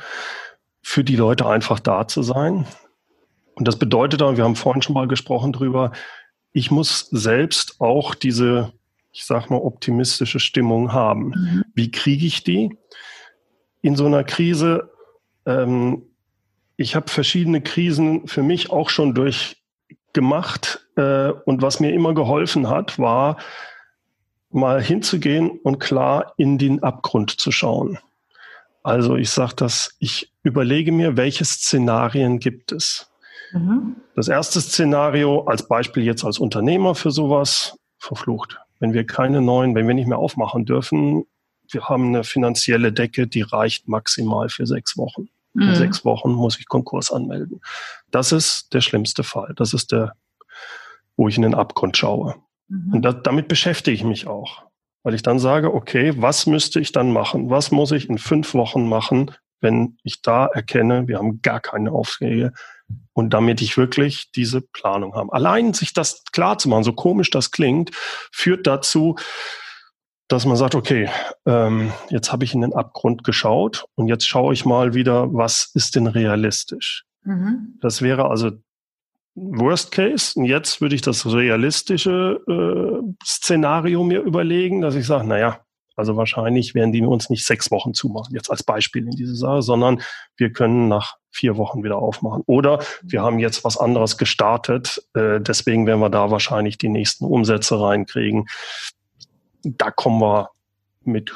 [0.82, 2.66] für die Leute einfach da zu sein.
[3.60, 5.92] Und das bedeutet aber, wir haben vorhin schon mal gesprochen drüber,
[6.54, 8.72] ich muss selbst auch diese,
[9.12, 11.30] ich sag mal, optimistische Stimmung haben.
[11.30, 11.64] Mhm.
[11.76, 12.76] Wie kriege ich die?
[13.82, 14.90] In so einer Krise,
[15.46, 16.04] ähm,
[16.78, 20.88] ich habe verschiedene Krisen für mich auch schon durchgemacht.
[20.96, 23.38] Äh, und was mir immer geholfen hat, war,
[24.52, 28.00] mal hinzugehen und klar in den Abgrund zu schauen.
[28.84, 33.09] Also ich sage das, ich überlege mir, welche Szenarien gibt es.
[33.52, 33.96] Mhm.
[34.16, 38.60] Das erste Szenario als Beispiel jetzt als Unternehmer für sowas, verflucht.
[38.80, 41.26] Wenn wir keine neuen, wenn wir nicht mehr aufmachen dürfen,
[41.72, 45.28] wir haben eine finanzielle Decke, die reicht maximal für sechs Wochen.
[45.54, 45.70] Mhm.
[45.70, 47.62] In sechs Wochen muss ich Konkurs anmelden.
[48.10, 49.54] Das ist der schlimmste Fall.
[49.56, 50.14] Das ist der,
[51.16, 52.36] wo ich in den Abgrund schaue.
[52.68, 52.94] Mhm.
[52.94, 54.64] Und da, damit beschäftige ich mich auch.
[55.04, 57.50] Weil ich dann sage, okay, was müsste ich dann machen?
[57.50, 59.32] Was muss ich in fünf Wochen machen,
[59.62, 62.54] wenn ich da erkenne, wir haben gar keine Aufträge,
[63.14, 65.34] und damit ich wirklich diese Planung habe.
[65.34, 67.92] Allein sich das klar zu machen, so komisch das klingt,
[68.32, 69.16] führt dazu,
[70.28, 71.10] dass man sagt, okay,
[71.46, 75.72] ähm, jetzt habe ich in den Abgrund geschaut und jetzt schaue ich mal wieder, was
[75.74, 77.04] ist denn realistisch.
[77.24, 77.78] Mhm.
[77.82, 78.52] Das wäre also
[79.36, 80.38] Worst Case.
[80.38, 85.62] Und jetzt würde ich das realistische äh, Szenario mir überlegen, dass ich sage, naja,
[86.00, 89.62] Also wahrscheinlich werden die uns nicht sechs Wochen zumachen, jetzt als Beispiel in dieser Sache,
[89.62, 90.02] sondern
[90.38, 92.42] wir können nach vier Wochen wieder aufmachen.
[92.46, 97.26] Oder wir haben jetzt was anderes gestartet, äh, deswegen werden wir da wahrscheinlich die nächsten
[97.26, 98.48] Umsätze reinkriegen.
[99.64, 100.52] Da kommen wir
[101.04, 101.36] mit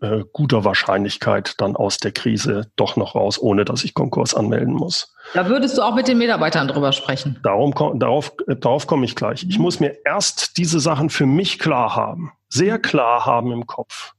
[0.00, 4.74] äh, guter Wahrscheinlichkeit dann aus der Krise doch noch raus, ohne dass ich Konkurs anmelden
[4.74, 5.12] muss.
[5.34, 7.40] Da würdest du auch mit den Mitarbeitern drüber sprechen.
[7.42, 9.44] Darum, darauf, äh, darauf komme ich gleich.
[9.48, 14.12] Ich muss mir erst diese Sachen für mich klar haben, sehr klar haben im Kopf.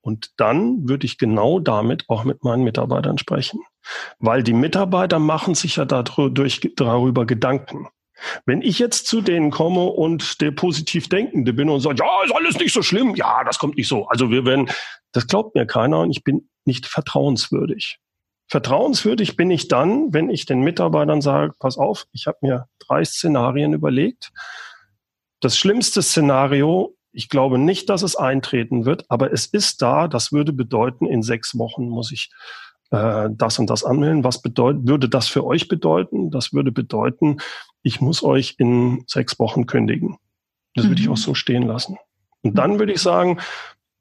[0.00, 3.60] Und dann würde ich genau damit auch mit meinen Mitarbeitern sprechen.
[4.18, 7.88] Weil die Mitarbeiter machen sich ja dadurch, darüber Gedanken.
[8.44, 12.34] Wenn ich jetzt zu denen komme und der positiv Denkende bin und sage, ja, ist
[12.34, 14.06] alles nicht so schlimm, ja, das kommt nicht so.
[14.08, 14.68] Also wir werden,
[15.12, 17.98] das glaubt mir keiner und ich bin nicht vertrauenswürdig.
[18.48, 23.04] Vertrauenswürdig bin ich dann, wenn ich den Mitarbeitern sage, pass auf, ich habe mir drei
[23.04, 24.32] Szenarien überlegt.
[25.40, 30.08] Das schlimmste Szenario, ich glaube nicht, dass es eintreten wird, aber es ist da.
[30.08, 32.30] Das würde bedeuten, in sechs Wochen muss ich
[32.90, 34.24] äh, das und das anmelden.
[34.24, 36.30] Was bedeutet, würde das für euch bedeuten?
[36.30, 37.38] Das würde bedeuten,
[37.82, 40.18] ich muss euch in sechs Wochen kündigen.
[40.74, 40.90] Das mhm.
[40.90, 41.16] würde ich auch mhm.
[41.16, 41.96] so stehen lassen.
[42.42, 43.38] Und dann würde ich sagen,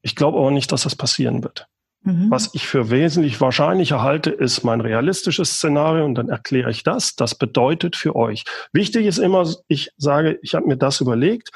[0.02, 1.68] ich glaube aber nicht, dass das passieren wird.
[2.02, 2.30] Mhm.
[2.30, 7.16] Was ich für wesentlich wahrscheinlicher halte, ist mein realistisches Szenario und dann erkläre ich das.
[7.16, 8.44] Das bedeutet für euch.
[8.74, 11.52] Wichtig ist immer, ich sage, ich habe mir das überlegt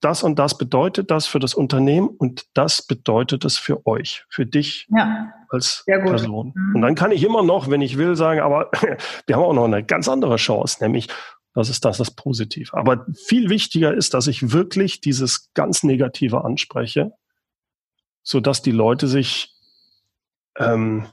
[0.00, 4.46] das und das bedeutet das für das Unternehmen und das bedeutet es für euch, für
[4.46, 6.52] dich ja, als Person.
[6.54, 6.76] Mhm.
[6.76, 8.70] Und dann kann ich immer noch, wenn ich will, sagen, aber
[9.26, 11.08] wir haben auch noch eine ganz andere Chance, nämlich
[11.54, 12.76] das ist das, das Positive.
[12.76, 17.12] Aber viel wichtiger ist, dass ich wirklich dieses ganz Negative anspreche,
[18.22, 19.56] so dass die Leute sich
[20.56, 21.06] ähm,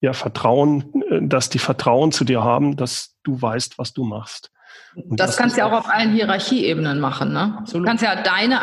[0.00, 4.50] ja vertrauen, äh, dass die Vertrauen zu dir haben, dass du weißt, was du machst.
[4.94, 7.32] Und das, das kannst du ja auch auf allen Hierarchieebenen machen.
[7.32, 7.56] Ne?
[7.58, 7.86] Absolut.
[7.86, 8.60] Du kannst ja deine,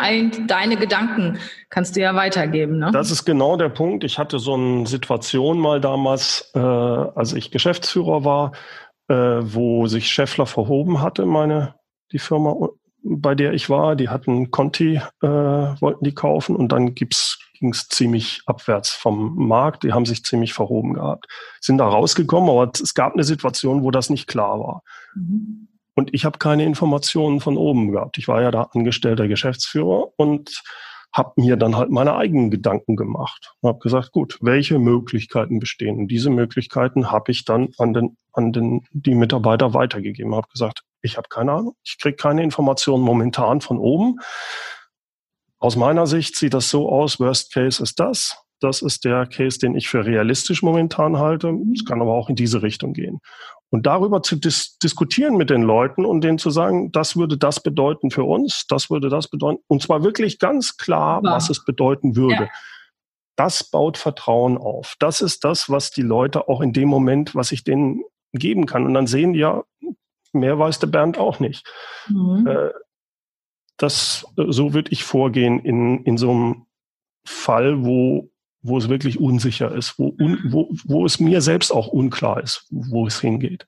[0.48, 2.78] deine Gedanken kannst du ja weitergeben.
[2.78, 2.91] Ne?
[2.91, 4.04] Das ist genau der Punkt.
[4.04, 8.52] Ich hatte so eine Situation mal damals, äh, als ich Geschäftsführer war,
[9.08, 11.76] äh, wo sich Scheffler verhoben hatte, meine
[12.12, 12.56] die Firma,
[13.04, 13.95] bei der ich war.
[13.95, 19.36] Die hatten Conti, äh, wollten die kaufen und dann gibt's ging es ziemlich abwärts vom
[19.36, 19.84] Markt.
[19.84, 21.28] Die haben sich ziemlich verhoben gehabt.
[21.60, 24.82] Sind da rausgekommen, aber es gab eine Situation, wo das nicht klar war.
[25.13, 25.68] Mhm.
[25.95, 28.17] Und ich habe keine Informationen von oben gehabt.
[28.17, 30.62] Ich war ja da angestellter Geschäftsführer und
[31.12, 35.97] habe mir dann halt meine eigenen Gedanken gemacht und habe gesagt, gut, welche Möglichkeiten bestehen?
[35.97, 40.36] Und diese Möglichkeiten habe ich dann an den an den die Mitarbeiter weitergegeben.
[40.36, 44.19] Habe gesagt, ich habe keine Ahnung, ich kriege keine Informationen momentan von oben.
[45.58, 48.38] Aus meiner Sicht sieht das so aus, Worst Case ist das.
[48.60, 51.54] Das ist der Case, den ich für realistisch momentan halte.
[51.74, 53.19] Es kann aber auch in diese Richtung gehen.
[53.72, 57.62] Und darüber zu dis diskutieren mit den Leuten und denen zu sagen, das würde das
[57.62, 59.62] bedeuten für uns, das würde das bedeuten.
[59.67, 61.32] Und zwar wirklich ganz klar, ja.
[61.32, 62.45] was es bedeuten würde.
[62.45, 62.50] Ja.
[63.36, 64.95] Das baut Vertrauen auf.
[65.00, 68.86] Das ist das, was die Leute auch in dem Moment, was ich denen geben kann.
[68.86, 69.63] Und dann sehen die ja,
[70.34, 71.65] mehr weiß der Bernd auch nicht.
[72.08, 72.48] Mhm.
[72.48, 72.72] Äh,
[73.78, 76.65] das, so würde ich vorgehen in, in so einem
[77.26, 78.30] Fall, wo
[78.62, 80.39] wo es wirklich unsicher ist, wo, un, mhm.
[80.45, 83.65] wo, wo es mir selbst auch unklar ist, wo es hingeht.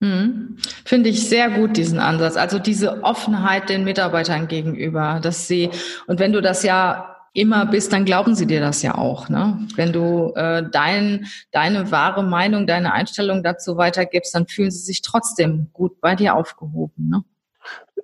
[0.00, 0.56] Mhm.
[0.84, 2.36] Finde ich sehr gut, diesen Ansatz.
[2.36, 5.70] Also diese Offenheit den Mitarbeitern gegenüber, dass sie,
[6.06, 9.28] und wenn du das ja immer bist, dann glauben sie dir das ja auch.
[9.28, 9.66] Ne?
[9.74, 15.02] Wenn du äh, dein, deine wahre Meinung, deine Einstellung dazu weitergibst, dann fühlen sie sich
[15.02, 17.08] trotzdem gut bei dir aufgehoben.
[17.08, 17.24] Ne?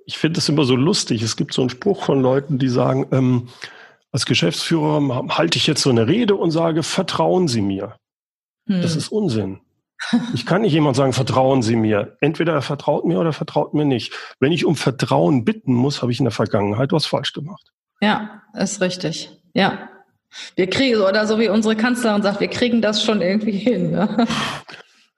[0.04, 1.22] Ich finde es immer so lustig.
[1.22, 3.48] Es gibt so einen Spruch von Leuten, die sagen, ähm,
[4.14, 7.96] als Geschäftsführer halte ich jetzt so eine Rede und sage, vertrauen Sie mir.
[8.68, 8.80] Hm.
[8.80, 9.58] Das ist Unsinn.
[10.34, 12.16] Ich kann nicht jemand sagen, vertrauen Sie mir.
[12.20, 14.14] Entweder er vertraut mir oder er vertraut mir nicht.
[14.38, 17.72] Wenn ich um Vertrauen bitten muss, habe ich in der Vergangenheit was falsch gemacht.
[18.00, 19.30] Ja, ist richtig.
[19.52, 19.88] Ja.
[20.54, 23.90] Wir kriegen, oder so wie unsere Kanzlerin sagt, wir kriegen das schon irgendwie hin.
[23.90, 24.28] Ne?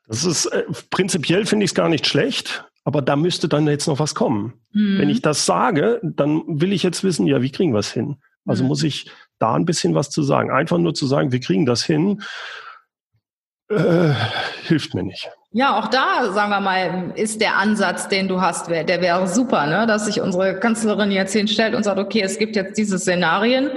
[0.09, 3.89] Das ist, äh, prinzipiell finde ich es gar nicht schlecht, aber da müsste dann jetzt
[3.89, 4.55] noch was kommen.
[4.73, 5.01] Hm.
[5.01, 8.17] Wenn ich das sage, dann will ich jetzt wissen, ja, wie kriegen wir es hin?
[8.47, 8.69] Also mhm.
[8.69, 10.51] muss ich da ein bisschen was zu sagen.
[10.51, 12.23] Einfach nur zu sagen, wir kriegen das hin,
[13.69, 14.13] äh,
[14.63, 15.29] hilft mir nicht.
[15.53, 19.67] Ja, auch da, sagen wir mal, ist der Ansatz, den du hast, der wäre super,
[19.67, 19.87] ne?
[19.87, 23.71] dass sich unsere Kanzlerin jetzt hinstellt und sagt, okay, es gibt jetzt diese Szenarien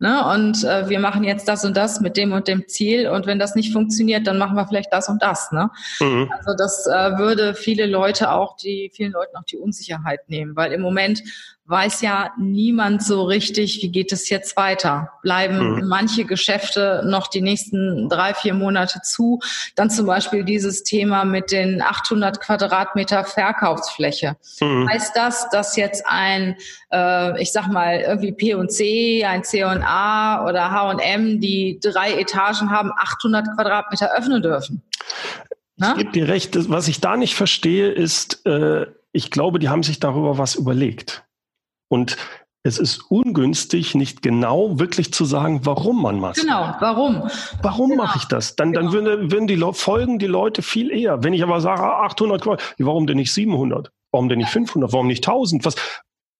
[0.00, 0.26] ne?
[0.34, 3.38] und äh, wir machen jetzt das und das mit dem und dem Ziel und wenn
[3.38, 5.52] das nicht funktioniert, dann machen wir vielleicht das und das.
[5.52, 5.70] Ne?
[6.00, 6.30] Mhm.
[6.36, 10.72] Also das äh, würde viele Leute auch, die vielen Leuten auch die Unsicherheit nehmen, weil
[10.72, 11.22] im Moment
[11.70, 15.12] weiß ja niemand so richtig, wie geht es jetzt weiter.
[15.22, 15.88] Bleiben mhm.
[15.88, 19.38] manche Geschäfte noch die nächsten drei, vier Monate zu?
[19.76, 24.36] Dann zum Beispiel dieses Thema mit den 800 Quadratmeter Verkaufsfläche.
[24.60, 24.88] Mhm.
[24.90, 26.56] Heißt das, dass jetzt ein,
[26.92, 33.46] äh, ich sag mal, irgendwie P&C, ein C&A oder H&M, die drei Etagen haben, 800
[33.54, 34.82] Quadratmeter öffnen dürfen.
[35.78, 36.68] Ich gebe dir recht.
[36.68, 41.24] Was ich da nicht verstehe, ist, äh, ich glaube, die haben sich darüber was überlegt.
[41.90, 42.16] Und
[42.62, 46.38] es ist ungünstig, nicht genau wirklich zu sagen, warum man was.
[46.38, 47.28] Genau, warum?
[47.62, 48.04] Warum genau.
[48.04, 48.54] mache ich das?
[48.54, 48.90] Dann, genau.
[48.90, 51.24] dann würden, würden die Le folgen die Leute viel eher.
[51.24, 52.44] Wenn ich aber sage 800,
[52.78, 53.90] warum denn nicht 700?
[54.12, 54.92] Warum denn nicht 500?
[54.92, 55.64] Warum nicht 1000?
[55.64, 55.74] Was,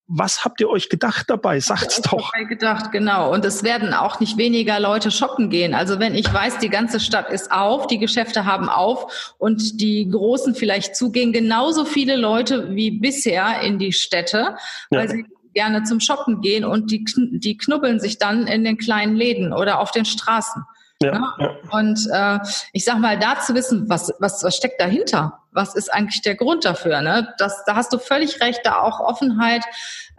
[0.08, 1.58] was habt ihr euch gedacht dabei?
[1.60, 2.32] Sagt's doch.
[2.32, 3.32] Dabei gedacht, genau.
[3.32, 5.72] Und es werden auch nicht weniger Leute shoppen gehen.
[5.72, 10.06] Also wenn ich weiß, die ganze Stadt ist auf, die Geschäfte haben auf und die
[10.10, 14.56] Großen vielleicht zugehen, genauso viele Leute wie bisher in die Städte,
[14.90, 15.10] weil ja.
[15.12, 19.52] sie gerne zum Shoppen gehen und die, die knubbeln sich dann in den kleinen Läden
[19.52, 20.64] oder auf den Straßen.
[21.02, 21.32] Ja, ne?
[21.38, 21.78] ja.
[21.78, 22.38] Und äh,
[22.72, 25.38] ich sag mal, da zu wissen, was, was, was steckt dahinter?
[25.52, 27.00] Was ist eigentlich der Grund dafür?
[27.00, 27.32] Ne?
[27.38, 29.64] Das, da hast du völlig recht, da auch Offenheit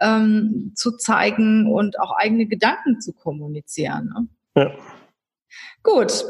[0.00, 4.12] ähm, zu zeigen und auch eigene Gedanken zu kommunizieren.
[4.54, 4.62] Ne?
[4.62, 4.70] Ja.
[5.84, 6.24] Gut,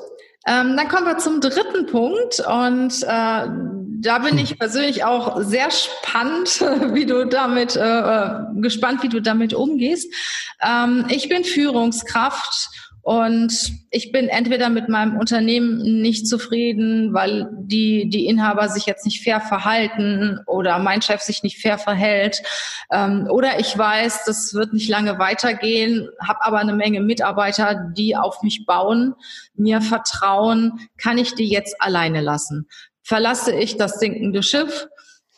[0.47, 3.47] ähm, dann kommen wir zum dritten Punkt und äh,
[4.03, 6.61] da bin ich persönlich auch sehr spannend,
[6.95, 10.13] wie du damit äh, äh, gespannt, wie du damit umgehst.
[10.63, 12.69] Ähm, ich bin Führungskraft
[13.05, 13.53] und
[13.91, 19.25] ich bin entweder mit meinem Unternehmen nicht zufrieden, weil die, die Inhaber sich jetzt nicht
[19.25, 22.43] fair verhalten oder mein Chef sich nicht fair verhält.
[22.93, 28.17] Ähm, oder ich weiß, das wird nicht lange weitergehen, habe aber eine Menge Mitarbeiter, die
[28.17, 29.15] auf mich bauen,
[29.57, 30.79] mir vertrauen.
[30.97, 32.69] Kann ich die jetzt alleine lassen?
[33.03, 34.87] Verlasse ich das sinkende Schiff?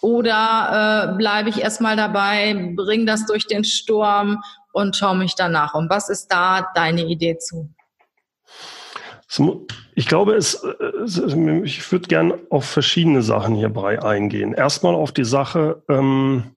[0.01, 5.75] Oder äh, bleibe ich erstmal dabei, bring das durch den Sturm und schaue mich danach
[5.75, 5.89] um.
[5.89, 7.75] Was ist da deine Idee zu?
[9.95, 10.63] Ich glaube, es,
[11.05, 14.53] ich würde gern auf verschiedene Sachen hierbei eingehen.
[14.53, 16.55] Erstmal auf die Sache, ähm,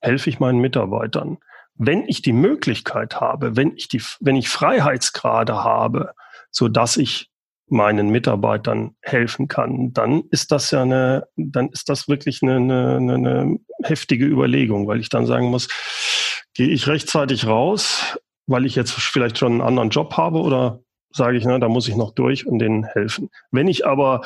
[0.00, 1.38] helfe ich meinen Mitarbeitern?
[1.74, 6.14] Wenn ich die Möglichkeit habe, wenn ich die, wenn ich Freiheitsgrade habe,
[6.50, 7.29] so dass ich
[7.70, 13.14] meinen Mitarbeitern helfen kann, dann ist das ja eine, dann ist das wirklich eine, eine,
[13.14, 15.68] eine heftige Überlegung, weil ich dann sagen muss,
[16.54, 20.80] gehe ich rechtzeitig raus, weil ich jetzt vielleicht schon einen anderen Job habe oder
[21.12, 23.30] sage ich, na, da muss ich noch durch und denen helfen.
[23.50, 24.22] Wenn ich aber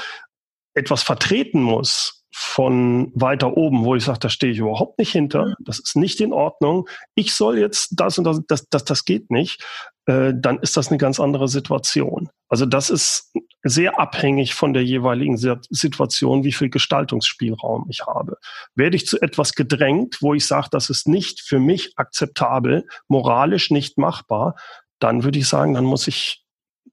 [0.74, 5.46] etwas vertreten muss von weiter oben, wo ich sage, da stehe ich überhaupt nicht hinter,
[5.46, 5.54] mhm.
[5.61, 9.30] das ist nicht in Ordnung, ich soll jetzt das und das, das, das, das geht
[9.30, 9.64] nicht,
[10.06, 12.28] äh, dann ist das eine ganz andere Situation.
[12.48, 18.36] Also das ist sehr abhängig von der jeweiligen Situation, wie viel Gestaltungsspielraum ich habe.
[18.74, 23.70] Werde ich zu etwas gedrängt, wo ich sage, das ist nicht für mich akzeptabel, moralisch
[23.70, 24.56] nicht machbar,
[24.98, 26.44] dann würde ich sagen, dann muss ich,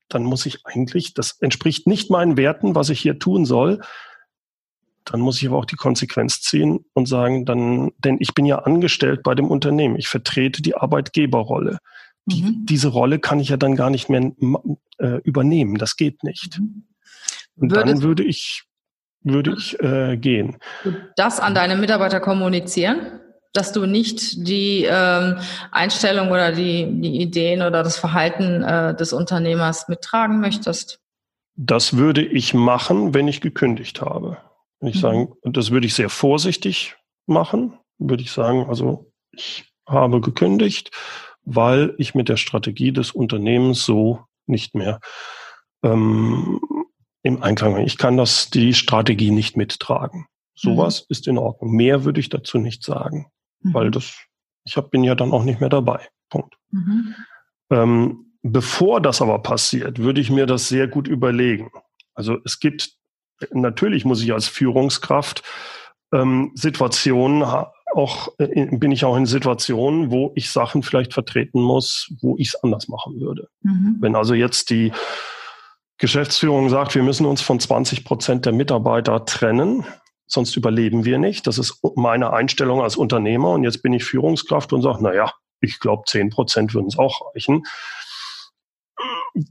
[0.08, 3.82] dann muss ich eigentlich, das entspricht nicht meinen Werten, was ich hier tun soll.
[5.06, 8.60] Dann muss ich aber auch die Konsequenz ziehen und sagen, dann, denn ich bin ja
[8.60, 9.98] angestellt bei dem Unternehmen.
[9.98, 11.80] Ich vertrete die Arbeitgeberrolle.
[12.26, 12.66] Die, mhm.
[12.66, 14.32] Diese Rolle kann ich ja dann gar nicht mehr
[15.00, 15.78] äh, übernehmen.
[15.78, 16.60] Das geht nicht.
[16.60, 16.88] Mhm.
[17.56, 18.64] Und Würdest dann würde ich,
[19.22, 20.58] würde ich äh, gehen.
[21.16, 23.20] Das an deine Mitarbeiter kommunizieren?
[23.54, 25.38] Dass du nicht die ähm,
[25.72, 31.02] Einstellung oder die, die Ideen oder das Verhalten äh, des Unternehmers mittragen möchtest?
[31.56, 34.38] Das würde ich machen, wenn ich gekündigt habe.
[34.80, 35.00] Wenn ich mhm.
[35.00, 40.92] sagen, das würde ich sehr vorsichtig machen, würde ich sagen, also ich habe gekündigt
[41.56, 45.00] weil ich mit der Strategie des Unternehmens so nicht mehr
[45.84, 46.60] ähm,
[47.24, 47.86] im Einklang bin.
[47.86, 50.28] Ich kann das, die Strategie nicht mittragen.
[50.56, 51.06] Sowas mhm.
[51.10, 51.72] ist in Ordnung.
[51.72, 53.28] Mehr würde ich dazu nicht sagen,
[53.62, 53.74] mhm.
[53.74, 54.14] weil das,
[54.66, 56.08] ich hab, bin ja dann auch nicht mehr dabei.
[56.30, 56.56] Punkt.
[56.72, 57.16] Mhm.
[57.72, 61.72] Ähm, bevor das aber passiert, würde ich mir das sehr gut überlegen.
[62.14, 62.96] Also es gibt,
[63.52, 65.44] natürlich muss ich als Führungskraft
[66.14, 67.46] ähm, Situationen
[67.94, 72.50] auch äh, bin ich auch in Situationen, wo ich Sachen vielleicht vertreten muss, wo ich
[72.50, 73.50] es anders machen würde.
[73.62, 73.98] Mhm.
[74.00, 74.92] Wenn also jetzt die
[75.98, 79.86] Geschäftsführung sagt, wir müssen uns von 20 Prozent der Mitarbeiter trennen,
[80.26, 81.46] sonst überleben wir nicht.
[81.46, 83.52] Das ist meine Einstellung als Unternehmer.
[83.52, 86.98] Und jetzt bin ich Führungskraft und sage, na ja, ich glaube, 10 Prozent würden es
[86.98, 87.64] auch reichen.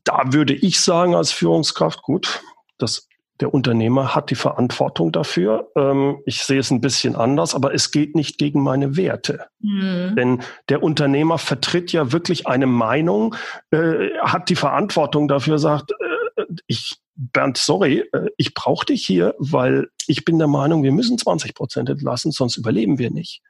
[0.04, 2.42] Da würde ich sagen als Führungskraft, gut,
[2.78, 3.06] das
[3.40, 5.70] der Unternehmer hat die Verantwortung dafür.
[5.76, 9.46] Ähm, ich sehe es ein bisschen anders, aber es geht nicht gegen meine Werte.
[9.60, 10.14] Mhm.
[10.16, 13.34] Denn der Unternehmer vertritt ja wirklich eine Meinung,
[13.70, 19.34] äh, hat die Verantwortung dafür, sagt, äh, ich, Bernd, sorry, äh, ich brauche dich hier,
[19.38, 23.40] weil ich bin der Meinung, wir müssen 20 Prozent entlassen, sonst überleben wir nicht.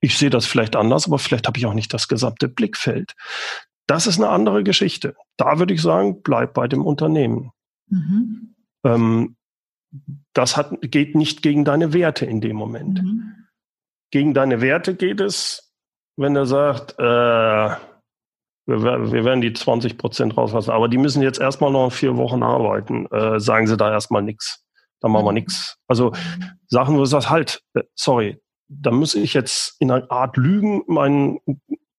[0.00, 3.14] Ich sehe das vielleicht anders, aber vielleicht habe ich auch nicht das gesamte Blickfeld.
[3.86, 5.16] Das ist eine andere Geschichte.
[5.36, 7.50] Da würde ich sagen, bleib bei dem Unternehmen.
[7.88, 8.54] Mhm.
[8.84, 9.36] Ähm,
[10.32, 13.02] das hat, geht nicht gegen deine Werte in dem Moment.
[13.02, 13.32] Mhm.
[14.10, 15.72] Gegen deine Werte geht es,
[16.16, 17.02] wenn er sagt, äh,
[18.66, 22.42] wir, wir werden die 20 Prozent rauslassen, aber die müssen jetzt erstmal noch vier Wochen
[22.42, 23.06] arbeiten.
[23.06, 24.64] Äh, sagen Sie da erstmal nichts.
[25.00, 25.36] Da machen wir mhm.
[25.36, 25.78] nichts.
[25.88, 26.12] Also
[26.66, 30.82] Sachen, wo du sagst, halt, äh, sorry, da muss ich jetzt in einer Art lügen,
[30.86, 31.40] mein,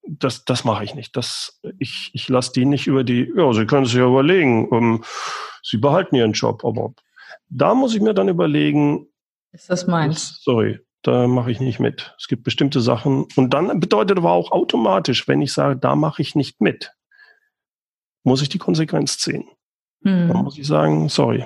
[0.04, 1.18] das, das mache ich nicht.
[1.18, 4.96] Das, ich ich lasse die nicht über die, ja, Sie können sich ja überlegen, um,
[4.96, 5.04] ähm,
[5.64, 6.94] Sie behalten Ihren Job, aber
[7.52, 9.08] da muss ich mir dann überlegen,
[9.52, 10.40] ist das meins?
[10.42, 12.16] Sorry, da mache ich nicht mit.
[12.18, 13.26] Es gibt bestimmte Sachen.
[13.36, 16.94] Und dann bedeutet aber auch automatisch, wenn ich sage, da mache ich nicht mit,
[18.24, 19.44] muss ich die Konsequenz ziehen.
[20.04, 20.30] Hm.
[20.30, 21.46] Dann muss ich sagen, sorry,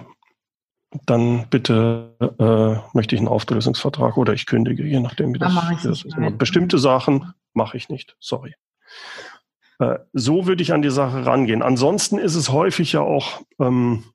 [1.05, 6.05] dann bitte äh, möchte ich einen Auflösungsvertrag oder ich kündige, je nachdem, wie das, das
[6.05, 6.37] ist.
[6.37, 8.53] Bestimmte Sachen mache ich nicht, sorry.
[9.79, 11.63] Äh, so würde ich an die Sache rangehen.
[11.63, 14.05] Ansonsten ist es häufig ja auch, ähm,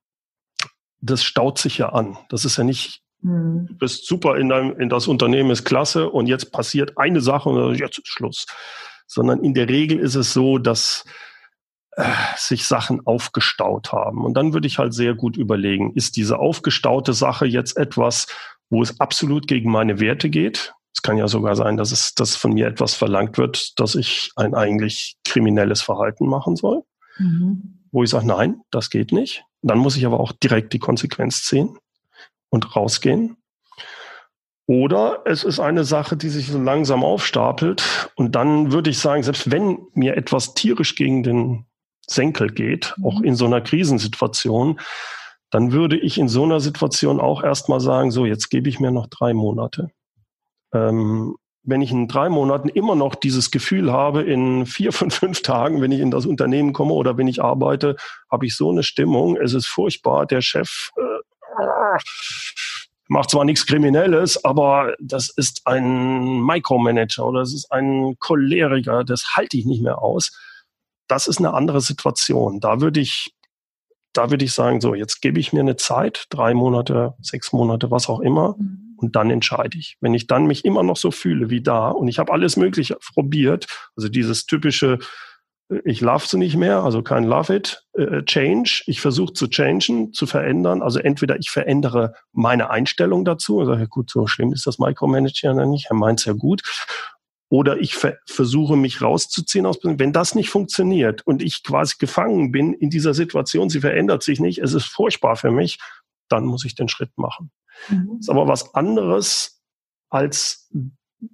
[1.01, 2.19] das staut sich ja an.
[2.29, 3.67] Das ist ja nicht hm.
[3.67, 7.49] Du bist super in, deinem, in das Unternehmen, ist klasse und jetzt passiert eine Sache
[7.49, 8.47] und jetzt ist Schluss.
[9.07, 11.05] Sondern in der Regel ist es so, dass
[11.93, 12.05] äh,
[12.37, 14.25] sich Sachen aufgestaut haben.
[14.25, 18.27] Und dann würde ich halt sehr gut überlegen, ist diese aufgestaute Sache jetzt etwas,
[18.71, 20.73] wo es absolut gegen meine Werte geht?
[20.95, 24.31] Es kann ja sogar sein, dass es dass von mir etwas verlangt wird, dass ich
[24.37, 26.83] ein eigentlich kriminelles Verhalten machen soll.
[27.19, 27.81] Mhm.
[27.91, 29.45] Wo ich sage, nein, das geht nicht.
[29.63, 31.79] Dann muss ich aber auch direkt die Konsequenz ziehen
[32.49, 33.37] und rausgehen.
[34.67, 38.13] Oder es ist eine Sache, die sich so langsam aufstapelt.
[38.15, 41.67] Und dann würde ich sagen, selbst wenn mir etwas tierisch gegen den
[42.07, 43.25] Senkel geht, auch mhm.
[43.25, 44.79] in so einer Krisensituation,
[45.51, 48.93] dann würde ich in so einer Situation auch erstmal sagen, so, jetzt gebe ich mir
[48.93, 49.91] noch drei Monate.
[50.73, 51.37] Ähm,
[51.71, 55.81] wenn ich in drei Monaten immer noch dieses Gefühl habe, in vier von fünf Tagen,
[55.81, 57.97] wenn ich in das Unternehmen komme oder wenn ich arbeite,
[58.31, 61.99] habe ich so eine Stimmung, es ist furchtbar, der Chef äh,
[63.09, 69.37] macht zwar nichts Kriminelles, aber das ist ein Micromanager oder das ist ein Choleriker, das
[69.37, 70.31] halte ich nicht mehr aus.
[71.09, 72.61] Das ist eine andere Situation.
[72.61, 73.35] Da würde ich,
[74.13, 77.91] da würde ich sagen, so, jetzt gebe ich mir eine Zeit, drei Monate, sechs Monate,
[77.91, 78.97] was auch immer, mhm.
[78.97, 79.97] und dann entscheide ich.
[80.01, 82.97] Wenn ich dann mich immer noch so fühle wie da und ich habe alles Mögliche
[83.15, 84.99] probiert, also dieses typische,
[85.85, 88.83] ich love sie nicht mehr, also kein Love it, äh, Change.
[88.87, 90.83] Ich versuche zu changen, zu verändern.
[90.83, 95.67] Also entweder ich verändere meine Einstellung dazu, also gut, so schlimm ist das Micromanaging ja
[95.67, 96.63] nicht, er meint es ja gut.
[97.51, 102.53] Oder ich ver versuche mich rauszuziehen aus, wenn das nicht funktioniert und ich quasi gefangen
[102.53, 105.79] bin in dieser Situation, sie verändert sich nicht, es ist furchtbar für mich,
[106.29, 107.51] dann muss ich den Schritt machen.
[107.89, 108.19] Mhm.
[108.21, 109.61] ist aber was anderes
[110.11, 110.71] als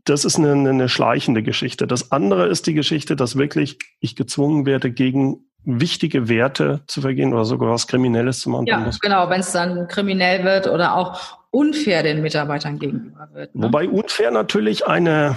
[0.04, 1.86] das ist eine, eine schleichende Geschichte.
[1.86, 7.32] Das andere ist die Geschichte, dass wirklich ich gezwungen werde, gegen wichtige Werte zu vergehen
[7.32, 8.66] oder sogar was Kriminelles zu machen.
[8.66, 13.54] Ja, genau, wenn es dann kriminell wird oder auch unfair den Mitarbeitern gegenüber wird.
[13.54, 13.66] Ne?
[13.66, 15.36] Wobei unfair natürlich eine,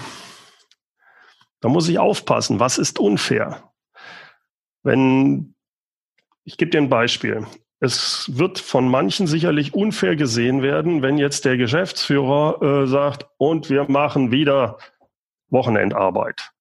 [1.61, 3.71] da muss ich aufpassen, was ist unfair?
[4.83, 5.55] Wenn,
[6.43, 7.45] ich gebe dir ein Beispiel
[7.79, 13.69] es wird von manchen sicherlich unfair gesehen werden, wenn jetzt der Geschäftsführer äh, sagt, und
[13.69, 14.77] wir machen wieder
[15.49, 16.51] Wochenendarbeit.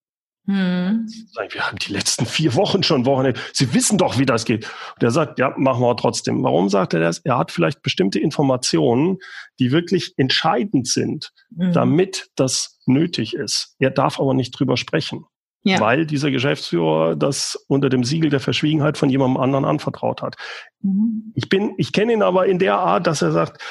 [0.49, 1.07] Hm.
[1.51, 3.39] Wir haben die letzten vier Wochen schon Wochenende.
[3.53, 4.65] Sie wissen doch, wie das geht.
[4.95, 6.43] Und er sagt, ja, machen wir trotzdem.
[6.43, 7.19] Warum sagt er das?
[7.19, 9.19] Er hat vielleicht bestimmte Informationen,
[9.59, 11.73] die wirklich entscheidend sind, hm.
[11.73, 13.77] damit das nötig ist.
[13.79, 15.27] Er darf aber nicht drüber sprechen
[15.65, 15.81] ja.
[15.81, 20.37] weil dieser Geschäftsführer das unter dem Siegel der Verschwiegenheit von jemandem anderen anvertraut hat.
[20.83, 21.33] Mhm.
[21.35, 23.63] Ich bin, ich kenne ihn aber in der Art, dass er sagt,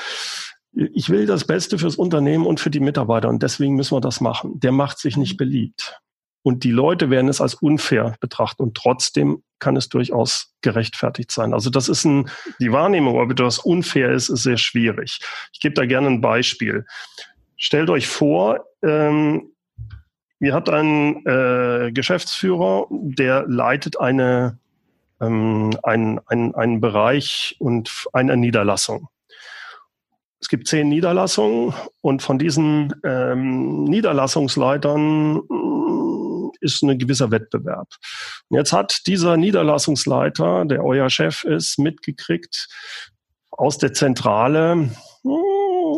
[0.74, 4.22] ich will das Beste fürs Unternehmen und für die Mitarbeiter und deswegen müssen wir das
[4.22, 4.60] machen.
[4.60, 5.38] Der macht sich nicht mhm.
[5.38, 6.00] beliebt.
[6.48, 11.54] Und die Leute werden es als unfair betrachten und trotzdem kann es durchaus gerechtfertigt sein.
[11.54, 12.30] Also das ist ein,
[12.62, 15.20] die Wahrnehmung, ob etwas unfair ist, ist sehr schwierig.
[15.52, 16.86] Ich gebe da gerne ein Beispiel.
[17.58, 19.50] Stellt euch vor, ähm,
[20.40, 24.58] Ihr habt einen äh, Geschäftsführer, der leitet eine,
[25.20, 29.10] ähm, einen, einen, einen Bereich und eine Niederlassung.
[30.40, 35.42] Es gibt zehn Niederlassungen und von diesen ähm, Niederlassungsleitern
[36.74, 37.88] ist ein gewisser Wettbewerb.
[38.50, 42.68] Und jetzt hat dieser Niederlassungsleiter, der euer Chef ist, mitgekriegt
[43.52, 44.92] aus der Zentrale,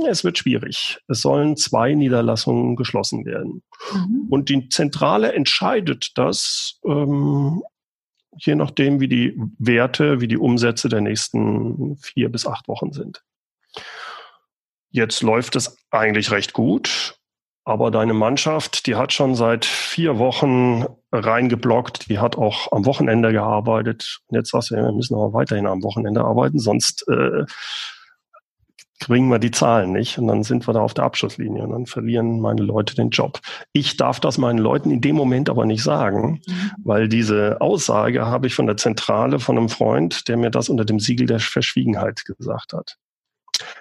[0.07, 0.99] es wird schwierig.
[1.07, 3.63] Es sollen zwei Niederlassungen geschlossen werden.
[3.93, 4.27] Mhm.
[4.29, 7.63] Und die Zentrale entscheidet das, ähm,
[8.37, 13.23] je nachdem, wie die Werte, wie die Umsätze der nächsten vier bis acht Wochen sind.
[14.91, 17.18] Jetzt läuft es eigentlich recht gut,
[17.69, 23.31] aber deine Mannschaft, die hat schon seit vier Wochen reingeblockt, die hat auch am Wochenende
[23.31, 24.21] gearbeitet.
[24.27, 27.45] Und jetzt sagst du, wir müssen aber weiterhin am Wochenende arbeiten, sonst äh,
[28.99, 31.85] kriegen wir die Zahlen nicht und dann sind wir da auf der Abschlusslinie und dann
[31.85, 33.39] verlieren meine Leute den Job.
[33.71, 36.71] Ich darf das meinen Leuten in dem Moment aber nicht sagen, mhm.
[36.83, 40.85] weil diese Aussage habe ich von der Zentrale von einem Freund, der mir das unter
[40.85, 42.97] dem Siegel der Verschwiegenheit gesagt hat.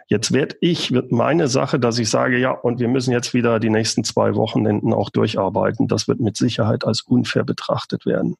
[0.06, 3.60] Jetzt werde ich, wird meine Sache, dass ich sage, ja, und wir müssen jetzt wieder
[3.60, 5.88] die nächsten zwei Wochenenden auch durcharbeiten.
[5.88, 8.36] Das wird mit Sicherheit als unfair betrachtet werden.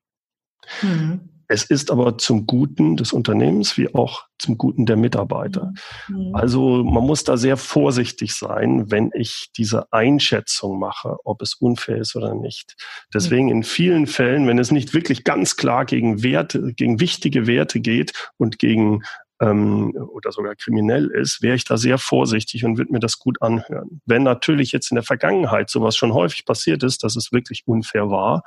[0.82, 1.20] Mhm.
[1.50, 5.72] Es ist aber zum Guten des Unternehmens wie auch zum Guten der Mitarbeiter.
[6.08, 6.34] Mhm.
[6.34, 11.96] Also man muss da sehr vorsichtig sein, wenn ich diese Einschätzung mache, ob es unfair
[11.96, 12.76] ist oder nicht.
[13.14, 17.80] Deswegen in vielen Fällen, wenn es nicht wirklich ganz klar gegen Werte, gegen wichtige Werte
[17.80, 19.02] geht und gegen
[19.40, 23.40] ähm, oder sogar kriminell ist, wäre ich da sehr vorsichtig und würde mir das gut
[23.42, 24.00] anhören.
[24.06, 28.10] Wenn natürlich jetzt in der Vergangenheit sowas schon häufig passiert ist, dass es wirklich unfair
[28.10, 28.42] war,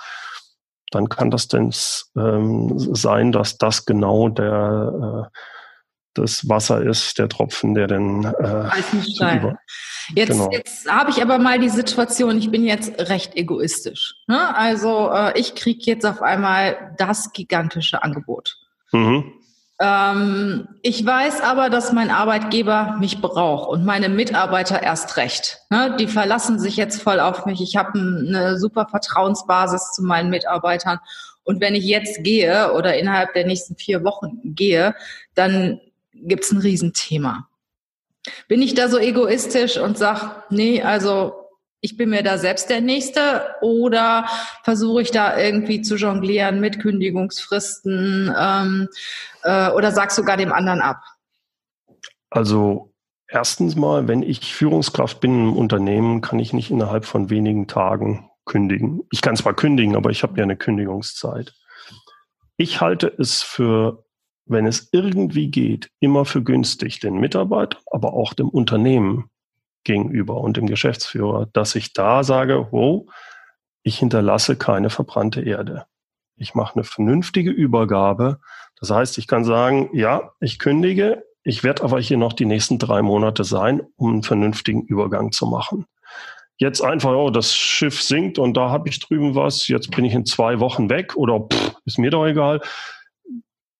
[0.92, 1.74] dann kann das denn
[2.18, 5.38] ähm, sein, dass das genau der äh,
[6.14, 8.70] das Wasser ist, der Tropfen, der dann äh.
[10.14, 10.50] Jetzt, genau.
[10.52, 14.16] jetzt habe ich aber mal die Situation, ich bin jetzt recht egoistisch.
[14.28, 14.56] Ne?
[14.56, 18.58] Also äh, ich kriege jetzt auf einmal das gigantische Angebot.
[18.92, 19.32] Mhm.
[19.82, 25.62] Ähm, ich weiß aber, dass mein Arbeitgeber mich braucht und meine Mitarbeiter erst recht.
[25.72, 25.96] Ne?
[26.00, 27.62] Die verlassen sich jetzt voll auf mich.
[27.62, 31.00] Ich habe eine super Vertrauensbasis zu meinen Mitarbeitern.
[31.44, 34.94] Und wenn ich jetzt gehe oder innerhalb der nächsten vier Wochen gehe,
[35.34, 35.82] dann
[36.14, 37.48] gibt's ein Riesenthema.
[38.48, 41.41] Bin ich da so egoistisch und sag, nee, also
[41.82, 44.26] ich bin mir da selbst der Nächste oder
[44.64, 48.88] versuche ich da irgendwie zu jonglieren mit Kündigungsfristen ähm,
[49.44, 51.02] äh, oder sagst sogar dem anderen ab?
[52.30, 52.94] Also
[53.28, 58.30] erstens mal, wenn ich Führungskraft bin im Unternehmen, kann ich nicht innerhalb von wenigen Tagen
[58.46, 59.02] kündigen.
[59.12, 61.54] Ich kann zwar kündigen, aber ich habe ja eine Kündigungszeit.
[62.58, 64.06] Ich halte es für,
[64.46, 69.31] wenn es irgendwie geht, immer für günstig, den Mitarbeiter, aber auch dem Unternehmen
[69.84, 73.10] gegenüber und dem Geschäftsführer, dass ich da sage, wow,
[73.84, 75.86] ich hinterlasse keine verbrannte Erde.
[76.36, 78.40] Ich mache eine vernünftige Übergabe.
[78.80, 82.78] Das heißt, ich kann sagen, ja, ich kündige, ich werde aber hier noch die nächsten
[82.78, 85.86] drei Monate sein, um einen vernünftigen Übergang zu machen.
[86.58, 90.14] Jetzt einfach, oh, das Schiff sinkt und da habe ich drüben was, jetzt bin ich
[90.14, 92.62] in zwei Wochen weg oder pff, ist mir doch egal.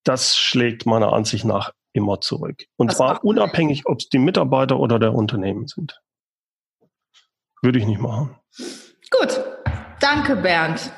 [0.04, 2.66] Das schlägt meiner Ansicht nach immer zurück.
[2.78, 6.02] Und das zwar unabhängig, ob es die Mitarbeiter oder der Unternehmen sind.
[7.62, 8.36] Würde ich nicht machen.
[9.12, 9.42] Gut,
[10.00, 10.92] danke Bernd.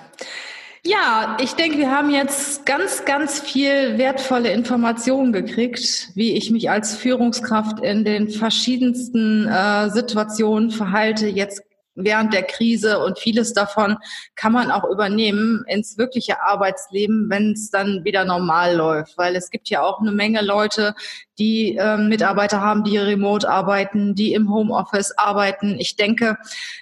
[0.86, 6.70] Ja, ich denke, wir haben jetzt ganz, ganz viel wertvolle Informationen gekriegt, wie ich mich
[6.70, 11.28] als Führungskraft in den verschiedensten äh, Situationen verhalte.
[11.28, 11.64] Jetzt
[11.96, 13.98] während der Krise und vieles davon
[14.36, 19.18] kann man auch übernehmen ins wirkliche Arbeitsleben, wenn es dann wieder normal läuft.
[19.18, 20.96] Weil es gibt ja auch eine Menge Leute,
[21.40, 25.78] die äh, Mitarbeiter haben, die remote arbeiten, die im Homeoffice arbeiten.
[25.80, 26.38] Ich denke,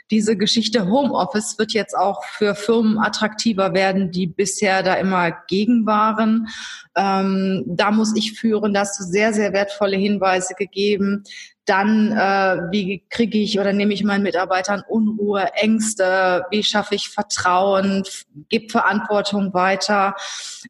[0.09, 5.85] diese Geschichte Homeoffice wird jetzt auch für Firmen attraktiver werden, die bisher da immer gegen
[5.85, 6.47] waren.
[6.95, 11.23] Ähm, da muss ich führen, da hast du sehr, sehr wertvolle Hinweise gegeben
[11.65, 17.09] dann äh, wie kriege ich oder nehme ich meinen Mitarbeitern Unruhe, Ängste, wie schaffe ich
[17.09, 18.03] Vertrauen,
[18.49, 20.15] gebe Verantwortung weiter.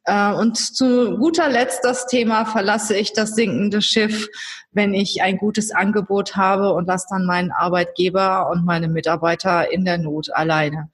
[0.04, 4.28] Äh, und zu guter Letzt das Thema, verlasse ich das sinkende Schiff,
[4.72, 9.84] wenn ich ein gutes Angebot habe und lasse dann meinen Arbeitgeber und meine Mitarbeiter in
[9.84, 10.90] der Not alleine.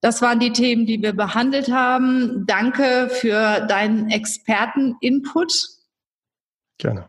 [0.00, 2.44] Das waren die Themen, die wir behandelt haben.
[2.46, 5.52] Danke für deinen Experten-Input.
[6.78, 7.08] Gerne.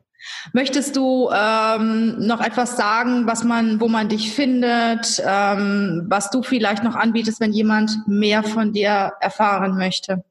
[0.54, 6.44] Möchtest du ähm, noch etwas sagen, was man, wo man dich findet, ähm, was du
[6.44, 10.24] vielleicht noch anbietest, wenn jemand mehr von dir erfahren möchte?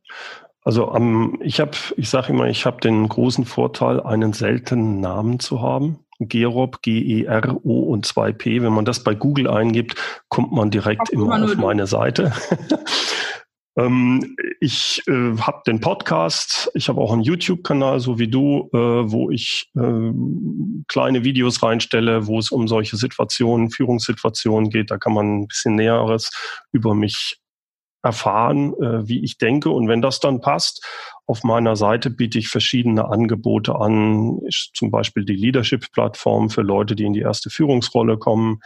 [0.65, 5.39] Also ähm, ich habe, ich sage immer, ich habe den großen Vorteil, einen seltenen Namen
[5.39, 6.01] zu haben.
[6.19, 8.63] Gerob, G-E-R-O und 2P.
[8.63, 9.97] Wenn man das bei Google eingibt,
[10.29, 12.33] kommt man direkt immer auf meine Seite.
[13.79, 18.79] Ähm, ich äh, habe den Podcast, ich habe auch einen YouTube-Kanal, so wie du, äh,
[18.79, 20.13] wo ich äh,
[20.89, 24.91] kleine Videos reinstelle, wo es um solche Situationen, Führungssituationen geht.
[24.91, 26.31] Da kann man ein bisschen Näheres
[26.73, 27.39] über mich
[28.03, 29.71] erfahren, äh, wie ich denke.
[29.71, 30.85] Und wenn das dann passt,
[31.27, 36.97] auf meiner Seite biete ich verschiedene Angebote an, ich, zum Beispiel die Leadership-Plattform für Leute,
[36.97, 38.61] die in die erste Führungsrolle kommen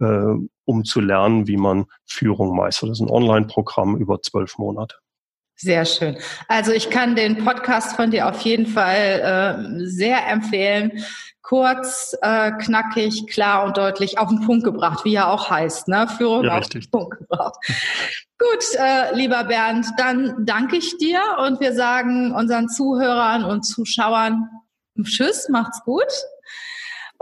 [0.00, 0.34] äh,
[0.64, 2.90] um zu lernen, wie man Führung meistert.
[2.90, 4.96] Das ist ein Online-Programm über zwölf Monate.
[5.56, 6.16] Sehr schön.
[6.48, 11.04] Also ich kann den Podcast von dir auf jeden Fall äh, sehr empfehlen.
[11.42, 15.88] Kurz, äh, knackig, klar und deutlich auf den Punkt gebracht, wie er auch heißt.
[15.88, 16.08] Ne?
[16.16, 17.56] Führung ja, auf den Punkt gebracht.
[18.38, 24.48] Gut, äh, lieber Bernd, dann danke ich dir und wir sagen unseren Zuhörern und Zuschauern
[25.04, 26.10] Tschüss, macht's gut.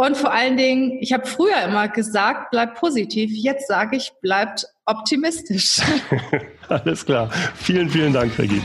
[0.00, 3.32] Und vor allen Dingen, ich habe früher immer gesagt, bleib positiv.
[3.34, 5.80] Jetzt sage ich, bleibt optimistisch.
[6.68, 7.28] Alles klar.
[7.56, 8.62] Vielen, vielen Dank, Regina.